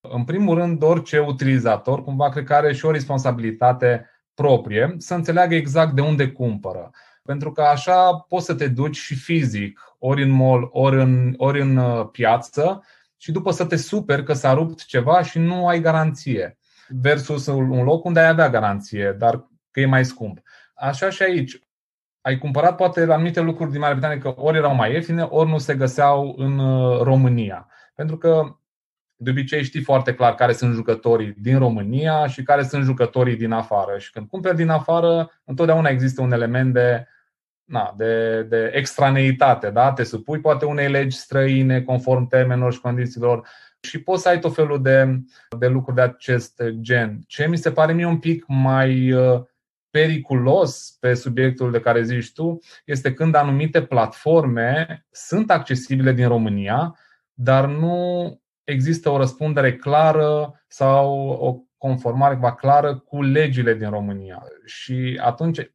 În 0.00 0.24
primul 0.24 0.58
rând, 0.58 0.82
orice 0.82 1.18
utilizator, 1.18 2.02
cumva, 2.02 2.28
cred 2.28 2.44
că 2.44 2.54
are 2.54 2.72
și 2.72 2.84
o 2.84 2.90
responsabilitate 2.90 4.10
proprie, 4.34 4.94
să 4.98 5.14
înțeleagă 5.14 5.54
exact 5.54 5.92
de 5.92 6.00
unde 6.00 6.28
cumpără. 6.28 6.90
Pentru 7.22 7.52
că 7.52 7.62
așa 7.62 8.14
poți 8.14 8.44
să 8.44 8.54
te 8.54 8.68
duci 8.68 8.96
și 8.96 9.14
fizic, 9.14 9.80
ori 9.98 10.22
în 10.22 10.30
mall, 10.30 10.68
ori 10.72 11.00
în, 11.00 11.34
ori 11.36 11.60
în 11.60 11.76
uh, 11.76 12.08
piață, 12.12 12.82
și 13.16 13.32
după 13.32 13.50
să 13.50 13.64
te 13.64 13.76
superi 13.76 14.24
că 14.24 14.32
s-a 14.32 14.52
rupt 14.52 14.84
ceva 14.84 15.22
și 15.22 15.38
nu 15.38 15.66
ai 15.66 15.80
garanție. 15.80 16.58
Versus 16.88 17.46
un 17.46 17.82
loc 17.82 18.04
unde 18.04 18.20
ai 18.20 18.28
avea 18.28 18.50
garanție, 18.50 19.16
dar 19.18 19.48
că 19.70 19.80
e 19.80 19.86
mai 19.86 20.04
scump. 20.04 20.38
Așa 20.74 21.10
și 21.10 21.22
aici. 21.22 21.58
Ai 22.20 22.38
cumpărat 22.38 22.76
poate 22.76 23.04
la 23.04 23.14
anumite 23.14 23.40
lucruri 23.40 23.70
din 23.70 23.80
Marea 23.80 23.94
Britanie 23.94 24.18
că 24.18 24.34
ori 24.36 24.56
erau 24.56 24.74
mai 24.74 24.92
ieftine, 24.92 25.22
ori 25.22 25.50
nu 25.50 25.58
se 25.58 25.74
găseau 25.74 26.34
în 26.38 26.58
uh, 26.58 27.00
România. 27.00 27.68
Pentru 27.94 28.16
că 28.16 28.56
de 29.22 29.30
obicei 29.30 29.64
știi 29.64 29.82
foarte 29.82 30.14
clar 30.14 30.34
care 30.34 30.52
sunt 30.52 30.74
jucătorii 30.74 31.34
din 31.38 31.58
România 31.58 32.26
și 32.26 32.42
care 32.42 32.62
sunt 32.62 32.84
jucătorii 32.84 33.36
din 33.36 33.52
afară. 33.52 33.98
Și 33.98 34.10
când 34.10 34.28
cumperi 34.28 34.56
din 34.56 34.68
afară, 34.68 35.30
întotdeauna 35.44 35.88
există 35.88 36.22
un 36.22 36.32
element 36.32 36.72
de, 36.72 37.06
na, 37.64 37.94
de, 37.96 38.42
de 38.42 38.70
extraneitate. 38.74 39.70
Da? 39.70 39.92
Te 39.92 40.02
supui 40.02 40.40
poate 40.40 40.64
unei 40.64 40.90
legi 40.90 41.16
străine 41.16 41.82
conform 41.82 42.26
termenilor 42.26 42.72
și 42.72 42.80
condițiilor 42.80 43.48
și 43.80 44.02
poți 44.02 44.22
să 44.22 44.28
ai 44.28 44.38
tot 44.38 44.54
felul 44.54 44.82
de, 44.82 45.20
de 45.58 45.66
lucruri 45.66 45.96
de 45.96 46.02
acest 46.02 46.62
gen. 46.80 47.20
Ce 47.26 47.48
mi 47.48 47.56
se 47.56 47.72
pare 47.72 47.92
mie 47.92 48.06
un 48.06 48.18
pic 48.18 48.44
mai 48.46 49.12
uh, 49.12 49.42
periculos 49.90 50.96
pe 51.00 51.14
subiectul 51.14 51.70
de 51.70 51.80
care 51.80 52.02
zici 52.02 52.32
tu 52.32 52.58
este 52.84 53.14
când 53.14 53.34
anumite 53.34 53.82
platforme 53.82 55.04
sunt 55.10 55.50
accesibile 55.50 56.12
din 56.12 56.28
România, 56.28 56.98
dar 57.34 57.66
nu 57.66 58.41
există 58.64 59.10
o 59.10 59.16
răspundere 59.16 59.76
clară 59.76 60.62
sau 60.66 61.28
o 61.28 61.56
conformare 61.76 62.54
clară 62.56 62.96
cu 62.96 63.22
legile 63.22 63.74
din 63.74 63.90
România. 63.90 64.42
Și 64.64 65.20
atunci 65.22 65.70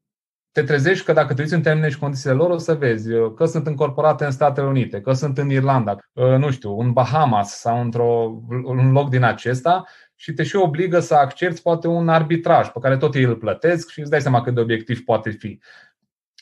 te 0.52 0.64
trezești 0.64 1.06
că 1.06 1.14
dacă 1.14 1.34
te 1.34 1.42
uiți 1.42 1.54
în 1.54 1.62
termeni 1.62 1.92
și 1.92 2.00
condițiile 2.00 2.36
lor, 2.36 2.50
o 2.50 2.58
să 2.58 2.74
vezi 2.74 3.10
că 3.36 3.46
sunt 3.46 3.68
încorporate 3.68 4.26
în 4.26 4.32
Statele 4.32 4.68
Unite, 4.68 5.02
că 5.02 5.14
sunt 5.14 5.38
în 5.38 5.50
Irlanda, 5.50 5.98
nu 6.14 6.52
știu, 6.52 6.80
în 6.80 6.92
Bahamas 6.92 7.60
sau 7.60 7.82
într-un 7.82 8.92
loc 8.92 9.10
din 9.10 9.24
acesta 9.24 9.86
și 10.16 10.34
te 10.34 10.44
și 10.44 10.56
obligă 10.56 11.00
să 11.00 11.14
accepti 11.14 11.62
poate 11.62 11.88
un 11.88 12.10
arbitraj 12.10 12.68
pe 12.68 12.80
care 12.80 12.98
tot 12.98 13.16
ei 13.16 13.24
îl 13.24 13.36
plătesc 13.36 13.90
și 13.90 14.00
îți 14.00 14.10
dai 14.10 14.22
seama 14.22 14.42
cât 14.42 14.54
de 14.54 14.60
obiectiv 14.60 15.04
poate 15.04 15.30
fi. 15.30 15.60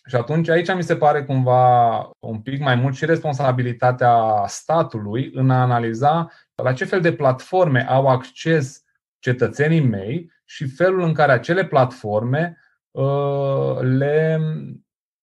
Și 0.07 0.15
atunci 0.15 0.49
aici 0.49 0.73
mi 0.73 0.83
se 0.83 0.95
pare 0.95 1.23
cumva 1.23 1.97
un 2.19 2.39
pic 2.39 2.59
mai 2.61 2.75
mult 2.75 2.95
și 2.95 3.05
responsabilitatea 3.05 4.43
statului 4.47 5.31
în 5.33 5.49
a 5.49 5.61
analiza 5.61 6.31
la 6.55 6.73
ce 6.73 6.85
fel 6.85 7.01
de 7.01 7.13
platforme 7.13 7.87
au 7.89 8.07
acces 8.07 8.83
cetățenii 9.19 9.81
mei 9.81 10.31
și 10.45 10.67
felul 10.67 11.01
în 11.01 11.13
care 11.13 11.31
acele 11.31 11.65
platforme 11.65 12.57
uh, 12.91 13.79
le 13.79 14.39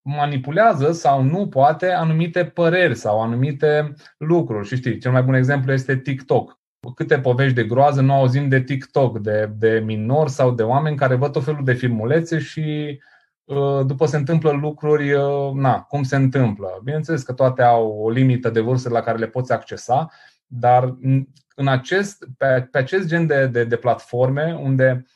manipulează 0.02 0.92
sau 0.92 1.22
nu 1.22 1.48
poate 1.48 1.90
anumite 1.90 2.44
păreri 2.44 2.94
sau 2.94 3.22
anumite 3.22 3.94
lucruri. 4.16 4.66
Și 4.66 4.76
știi, 4.76 4.98
cel 4.98 5.12
mai 5.12 5.22
bun 5.22 5.34
exemplu 5.34 5.72
este 5.72 5.96
TikTok. 5.96 6.60
Câte 6.94 7.18
povești 7.18 7.54
de 7.54 7.64
groază 7.64 8.00
nu 8.00 8.12
auzim 8.12 8.48
de 8.48 8.60
TikTok, 8.60 9.18
de, 9.18 9.50
de 9.58 9.82
minori 9.84 10.30
sau 10.30 10.50
de 10.50 10.62
oameni 10.62 10.96
care 10.96 11.14
văd 11.14 11.32
tot 11.32 11.44
felul 11.44 11.64
de 11.64 11.72
filmulețe 11.72 12.38
și 12.38 12.98
uh, 12.98 13.11
după 13.86 14.06
se 14.06 14.16
întâmplă 14.16 14.50
lucruri, 14.50 15.12
uh, 15.12 15.52
na, 15.54 15.80
cum 15.80 16.02
se 16.02 16.16
întâmplă. 16.16 16.80
Bineînțeles 16.84 17.22
că 17.22 17.32
toate 17.32 17.62
au 17.62 17.88
o 17.88 18.10
limită 18.10 18.50
de 18.50 18.60
vârstă 18.60 18.88
la 18.88 19.00
care 19.00 19.18
le 19.18 19.26
poți 19.26 19.52
accesa, 19.52 20.08
dar 20.46 20.96
în 21.54 21.68
acest, 21.68 22.28
pe, 22.36 22.68
pe 22.70 22.78
acest 22.78 23.06
gen 23.06 23.26
de, 23.26 23.46
de, 23.46 23.64
de 23.64 23.76
platforme 23.76 24.58
unde, 24.62 25.06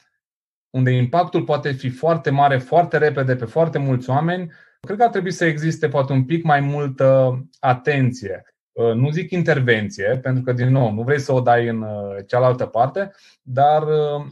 unde 0.70 0.90
impactul 0.90 1.42
poate 1.42 1.72
fi 1.72 1.90
foarte 1.90 2.30
mare, 2.30 2.58
foarte 2.58 2.98
repede 2.98 3.36
pe 3.36 3.44
foarte 3.44 3.78
mulți 3.78 4.10
oameni, 4.10 4.52
cred 4.80 4.96
că 4.96 5.04
ar 5.04 5.10
trebui 5.10 5.30
să 5.30 5.44
existe 5.44 5.88
poate 5.88 6.12
un 6.12 6.24
pic 6.24 6.44
mai 6.44 6.60
multă 6.60 7.38
atenție. 7.60 8.44
Uh, 8.72 8.92
nu 8.92 9.10
zic 9.10 9.30
intervenție, 9.30 10.18
pentru 10.22 10.42
că, 10.42 10.52
din 10.52 10.68
nou, 10.68 10.92
nu 10.92 11.02
vrei 11.02 11.20
să 11.20 11.32
o 11.32 11.40
dai 11.40 11.68
în 11.68 11.82
uh, 11.82 12.16
cealaltă 12.26 12.66
parte, 12.66 13.10
dar 13.42 13.82
uh, 13.82 14.26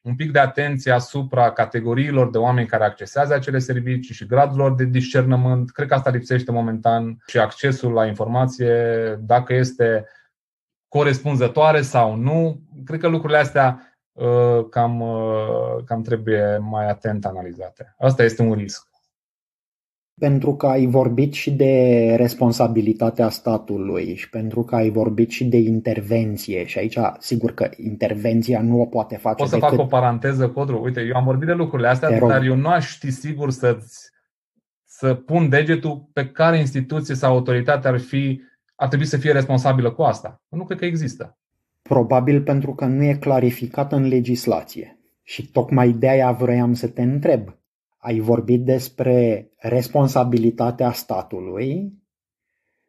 un 0.00 0.14
pic 0.14 0.32
de 0.32 0.38
atenție 0.38 0.92
asupra 0.92 1.52
categoriilor 1.52 2.30
de 2.30 2.38
oameni 2.38 2.66
care 2.66 2.84
accesează 2.84 3.34
acele 3.34 3.58
servicii 3.58 4.14
și 4.14 4.26
gradurilor 4.26 4.74
de 4.74 4.84
discernământ. 4.84 5.70
Cred 5.70 5.88
că 5.88 5.94
asta 5.94 6.10
lipsește 6.10 6.52
momentan 6.52 7.22
și 7.26 7.38
accesul 7.38 7.92
la 7.92 8.06
informație, 8.06 9.14
dacă 9.20 9.54
este 9.54 10.06
corespunzătoare 10.88 11.82
sau 11.82 12.14
nu. 12.14 12.60
Cred 12.84 13.00
că 13.00 13.08
lucrurile 13.08 13.38
astea 13.38 13.82
cam, 14.70 15.04
cam 15.84 16.02
trebuie 16.02 16.58
mai 16.58 16.88
atent 16.88 17.24
analizate. 17.24 17.94
Asta 17.98 18.22
este 18.22 18.42
un 18.42 18.52
risc. 18.52 18.86
Pentru 20.18 20.54
că 20.54 20.66
ai 20.66 20.86
vorbit 20.86 21.32
și 21.32 21.50
de 21.50 22.14
responsabilitatea 22.16 23.28
statului 23.28 24.14
și 24.14 24.28
pentru 24.28 24.62
că 24.62 24.74
ai 24.74 24.90
vorbit 24.90 25.30
și 25.30 25.44
de 25.44 25.56
intervenție 25.56 26.66
și 26.66 26.78
aici 26.78 26.98
sigur 27.18 27.54
că 27.54 27.70
intervenția 27.76 28.62
nu 28.62 28.80
o 28.80 28.84
poate 28.84 29.16
face 29.16 29.34
Pot 29.36 29.48
să 29.48 29.54
decât... 29.54 29.68
fac 29.68 29.78
o 29.78 29.84
paranteză, 29.84 30.48
Codru? 30.48 30.80
Uite, 30.82 31.00
eu 31.00 31.16
am 31.16 31.24
vorbit 31.24 31.46
de 31.46 31.52
lucrurile 31.52 31.88
astea, 31.88 32.18
dar 32.18 32.42
eu 32.42 32.54
nu 32.54 32.68
aș 32.68 32.88
ști 32.88 33.10
sigur 33.10 33.50
să 33.50 33.78
să 34.84 35.14
pun 35.14 35.48
degetul 35.48 36.08
pe 36.12 36.26
care 36.26 36.58
instituție 36.58 37.14
sau 37.14 37.32
autoritate 37.32 37.88
ar 37.88 37.98
fi 37.98 38.40
ar 38.74 38.88
trebui 38.88 39.06
să 39.06 39.16
fie 39.16 39.32
responsabilă 39.32 39.90
cu 39.90 40.02
asta. 40.02 40.42
Nu 40.48 40.64
cred 40.64 40.78
că 40.78 40.84
există. 40.84 41.38
Probabil 41.82 42.42
pentru 42.42 42.74
că 42.74 42.84
nu 42.84 43.04
e 43.04 43.14
clarificat 43.14 43.92
în 43.92 44.06
legislație. 44.06 44.98
Și 45.22 45.50
tocmai 45.50 45.92
de 45.92 46.08
aia 46.08 46.32
vroiam 46.32 46.74
să 46.74 46.88
te 46.88 47.02
întreb 47.02 47.57
ai 47.98 48.18
vorbit 48.18 48.64
despre 48.64 49.50
responsabilitatea 49.56 50.92
statului 50.92 51.92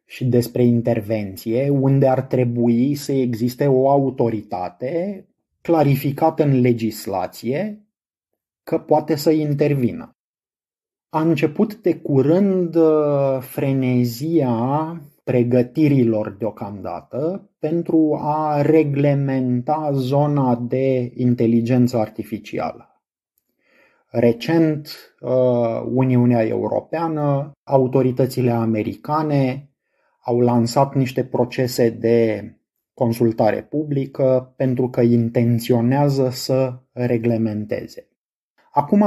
și 0.04 0.24
despre 0.24 0.64
intervenție, 0.64 1.68
unde 1.68 2.08
ar 2.08 2.22
trebui 2.22 2.94
să 2.94 3.12
existe 3.12 3.66
o 3.66 3.90
autoritate 3.90 5.24
clarificată 5.60 6.42
în 6.42 6.60
legislație 6.60 7.84
că 8.62 8.78
poate 8.78 9.14
să 9.14 9.30
intervină. 9.30 10.16
A 11.08 11.20
început 11.20 11.76
de 11.76 11.96
curând 11.96 12.74
uh, 12.74 13.38
frenezia 13.40 14.54
pregătirilor 15.24 16.30
deocamdată 16.30 17.50
pentru 17.58 18.18
a 18.20 18.62
reglementa 18.62 19.90
zona 19.92 20.56
de 20.56 21.12
inteligență 21.14 21.96
artificială. 21.96 22.89
Recent, 24.10 25.14
uh, 25.20 25.82
Uniunea 25.92 26.46
Europeană, 26.46 27.50
autoritățile 27.64 28.50
americane 28.50 29.70
au 30.24 30.40
lansat 30.40 30.94
niște 30.94 31.24
procese 31.24 31.90
de 31.90 32.44
consultare 32.94 33.62
publică 33.62 34.54
pentru 34.56 34.88
că 34.88 35.00
intenționează 35.00 36.30
să 36.30 36.78
reglementeze. 36.92 38.08
Acum, 38.72 39.04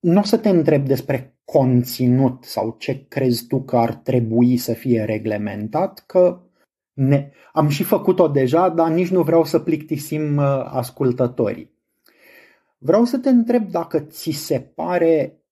nu 0.00 0.18
o 0.18 0.22
să 0.22 0.38
te 0.38 0.48
întreb 0.48 0.86
despre 0.86 1.38
conținut 1.44 2.44
sau 2.44 2.76
ce 2.78 3.06
crezi 3.08 3.46
tu 3.46 3.62
că 3.62 3.76
ar 3.76 3.94
trebui 3.94 4.56
să 4.56 4.72
fie 4.72 5.04
reglementat, 5.04 6.04
că 6.06 6.40
ne, 6.92 7.30
am 7.52 7.68
și 7.68 7.82
făcut-o 7.82 8.28
deja, 8.28 8.68
dar 8.68 8.90
nici 8.90 9.10
nu 9.10 9.22
vreau 9.22 9.44
să 9.44 9.58
plictisim 9.58 10.36
uh, 10.36 10.64
ascultătorii. 10.64 11.73
Vreau 12.86 13.04
să 13.04 13.18
te 13.18 13.28
întreb 13.28 13.70
dacă 13.70 14.00
ți 14.00 14.30
se 14.30 14.60
pare 14.60 15.42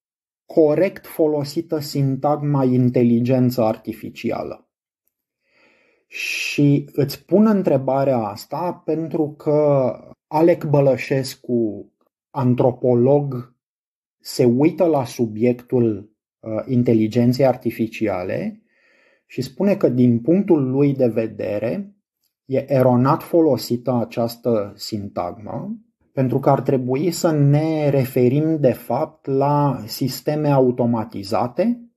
corect 0.45 1.07
folosită 1.07 1.79
sintagma 1.79 2.63
inteligență 2.63 3.61
artificială. 3.61 4.69
Și 6.07 6.89
îți 6.91 7.25
pun 7.25 7.47
întrebarea 7.47 8.17
asta 8.17 8.81
pentru 8.85 9.31
că 9.31 9.93
Alec 10.27 10.65
Bălășescu, 10.65 11.91
antropolog, 12.29 13.55
se 14.19 14.45
uită 14.45 14.85
la 14.85 15.05
subiectul 15.05 16.15
uh, 16.39 16.63
inteligenței 16.65 17.45
artificiale 17.45 18.63
și 19.25 19.41
spune 19.41 19.75
că 19.75 19.89
din 19.89 20.19
punctul 20.19 20.69
lui 20.69 20.93
de 20.93 21.07
vedere 21.07 21.95
e 22.45 22.73
eronat 22.73 23.23
folosită 23.23 23.93
această 23.93 24.73
sintagmă 24.75 25.77
pentru 26.13 26.39
că 26.39 26.49
ar 26.49 26.61
trebui 26.61 27.11
să 27.11 27.31
ne 27.31 27.89
referim 27.89 28.59
de 28.59 28.71
fapt 28.71 29.25
la 29.25 29.83
sisteme 29.85 30.47
automatizate, 30.47 31.93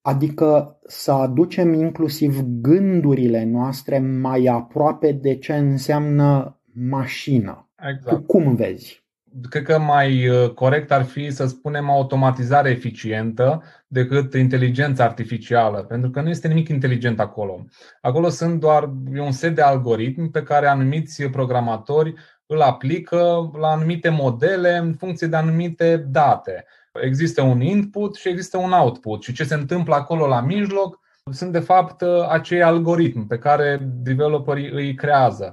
adică 0.00 0.78
să 0.86 1.12
aducem 1.12 1.72
inclusiv 1.72 2.40
gândurile 2.40 3.44
noastre 3.44 3.98
mai 3.98 4.44
aproape 4.44 5.12
de 5.12 5.36
ce 5.36 5.54
înseamnă 5.54 6.60
mașină. 6.72 7.68
Exact. 7.88 8.16
Tu 8.16 8.22
cum 8.22 8.54
vezi? 8.54 9.02
Cred 9.48 9.62
că 9.62 9.78
mai 9.78 10.28
uh, 10.28 10.50
corect 10.50 10.92
ar 10.92 11.02
fi 11.02 11.30
să 11.30 11.46
spunem 11.46 11.90
automatizare 11.90 12.70
eficientă 12.70 13.62
decât 13.86 14.34
inteligență 14.34 15.02
artificială, 15.02 15.82
pentru 15.82 16.10
că 16.10 16.20
nu 16.20 16.28
este 16.28 16.48
nimic 16.48 16.68
inteligent 16.68 17.20
acolo. 17.20 17.64
Acolo 18.00 18.28
sunt 18.28 18.60
doar 18.60 18.90
un 19.18 19.30
set 19.30 19.54
de 19.54 19.62
algoritmi 19.62 20.30
pe 20.30 20.42
care 20.42 20.66
anumiți 20.66 21.24
programatori 21.24 22.14
îl 22.46 22.60
aplică 22.60 23.50
la 23.58 23.68
anumite 23.68 24.08
modele 24.08 24.76
în 24.76 24.94
funcție 24.94 25.26
de 25.26 25.36
anumite 25.36 25.96
date. 25.96 26.64
Există 27.02 27.42
un 27.42 27.60
input 27.60 28.16
și 28.16 28.28
există 28.28 28.56
un 28.56 28.72
output 28.72 29.22
și 29.22 29.32
ce 29.32 29.44
se 29.44 29.54
întâmplă 29.54 29.94
acolo 29.94 30.26
la 30.26 30.40
mijloc 30.40 31.00
sunt 31.32 31.52
de 31.52 31.60
fapt 31.60 32.02
acei 32.28 32.62
algoritmi 32.62 33.26
pe 33.26 33.38
care 33.38 33.78
developerii 33.82 34.70
îi 34.70 34.94
creează. 34.94 35.52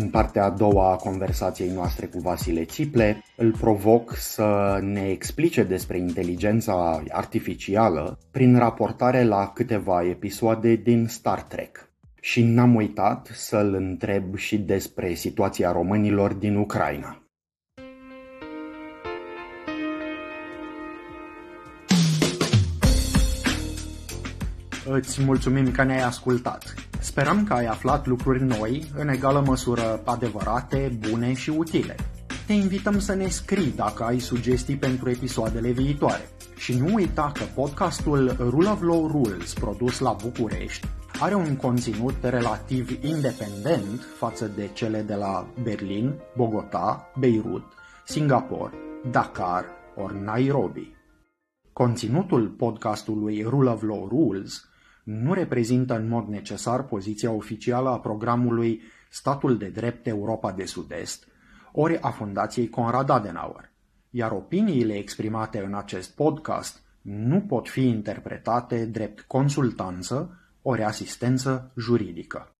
În 0.00 0.08
partea 0.08 0.44
a 0.44 0.50
doua 0.50 0.92
a 0.92 0.96
conversației 0.96 1.70
noastre 1.70 2.06
cu 2.06 2.18
Vasile 2.18 2.64
Țiple, 2.64 3.22
îl 3.36 3.50
provoc 3.50 4.14
să 4.16 4.78
ne 4.82 5.08
explice 5.08 5.62
despre 5.62 5.98
inteligența 5.98 7.02
artificială 7.10 8.18
prin 8.30 8.58
raportare 8.58 9.24
la 9.24 9.50
câteva 9.54 10.04
episoade 10.04 10.74
din 10.74 11.06
Star 11.06 11.42
Trek. 11.42 11.90
Și 12.20 12.42
n-am 12.42 12.74
uitat 12.74 13.30
să-l 13.32 13.74
întreb 13.74 14.36
și 14.36 14.58
despre 14.58 15.14
situația 15.14 15.72
românilor 15.72 16.32
din 16.32 16.56
Ucraina. 16.56 17.22
Îți 24.84 25.22
mulțumim 25.24 25.70
că 25.70 25.82
ne-ai 25.82 26.02
ascultat. 26.02 26.85
Sperăm 27.06 27.44
că 27.44 27.52
ai 27.52 27.66
aflat 27.66 28.06
lucruri 28.06 28.42
noi, 28.42 28.90
în 28.96 29.08
egală 29.08 29.42
măsură 29.46 30.00
adevărate, 30.04 30.98
bune 31.08 31.32
și 31.32 31.50
utile. 31.50 31.94
Te 32.46 32.52
invităm 32.52 32.98
să 32.98 33.14
ne 33.14 33.28
scrii 33.28 33.72
dacă 33.76 34.04
ai 34.04 34.18
sugestii 34.18 34.76
pentru 34.76 35.10
episoadele 35.10 35.70
viitoare. 35.70 36.28
Și 36.56 36.78
nu 36.78 36.94
uita 36.94 37.32
că 37.34 37.44
podcastul 37.54 38.36
Rule 38.38 38.68
of 38.68 38.82
Law 38.82 39.06
Rules, 39.06 39.54
produs 39.54 39.98
la 39.98 40.16
București, 40.22 40.88
are 41.20 41.34
un 41.34 41.56
conținut 41.56 42.14
relativ 42.20 43.04
independent 43.04 44.00
față 44.18 44.46
de 44.56 44.70
cele 44.72 45.02
de 45.02 45.14
la 45.14 45.46
Berlin, 45.62 46.14
Bogota, 46.36 47.10
Beirut, 47.18 47.64
Singapore, 48.04 48.72
Dakar 49.10 49.64
ori 49.96 50.22
Nairobi. 50.24 50.94
Conținutul 51.72 52.48
podcastului 52.48 53.42
Rule 53.42 53.70
of 53.70 53.82
Law 53.82 54.08
Rules 54.08 54.65
nu 55.06 55.32
reprezintă 55.32 55.96
în 55.96 56.08
mod 56.08 56.28
necesar 56.28 56.82
poziția 56.82 57.30
oficială 57.30 57.88
a 57.88 57.98
programului 57.98 58.82
Statul 59.10 59.58
de 59.58 59.68
Drept 59.68 60.06
Europa 60.06 60.52
de 60.52 60.64
Sud-Est, 60.64 61.26
ori 61.72 61.98
a 62.00 62.10
Fundației 62.10 62.68
Conrad 62.68 63.10
Adenauer, 63.10 63.70
iar 64.10 64.30
opiniile 64.30 64.94
exprimate 64.94 65.62
în 65.64 65.74
acest 65.74 66.14
podcast 66.14 66.82
nu 67.02 67.40
pot 67.40 67.68
fi 67.68 67.88
interpretate 67.88 68.86
drept 68.86 69.20
consultanță 69.20 70.38
ori 70.62 70.82
asistență 70.82 71.72
juridică. 71.76 72.55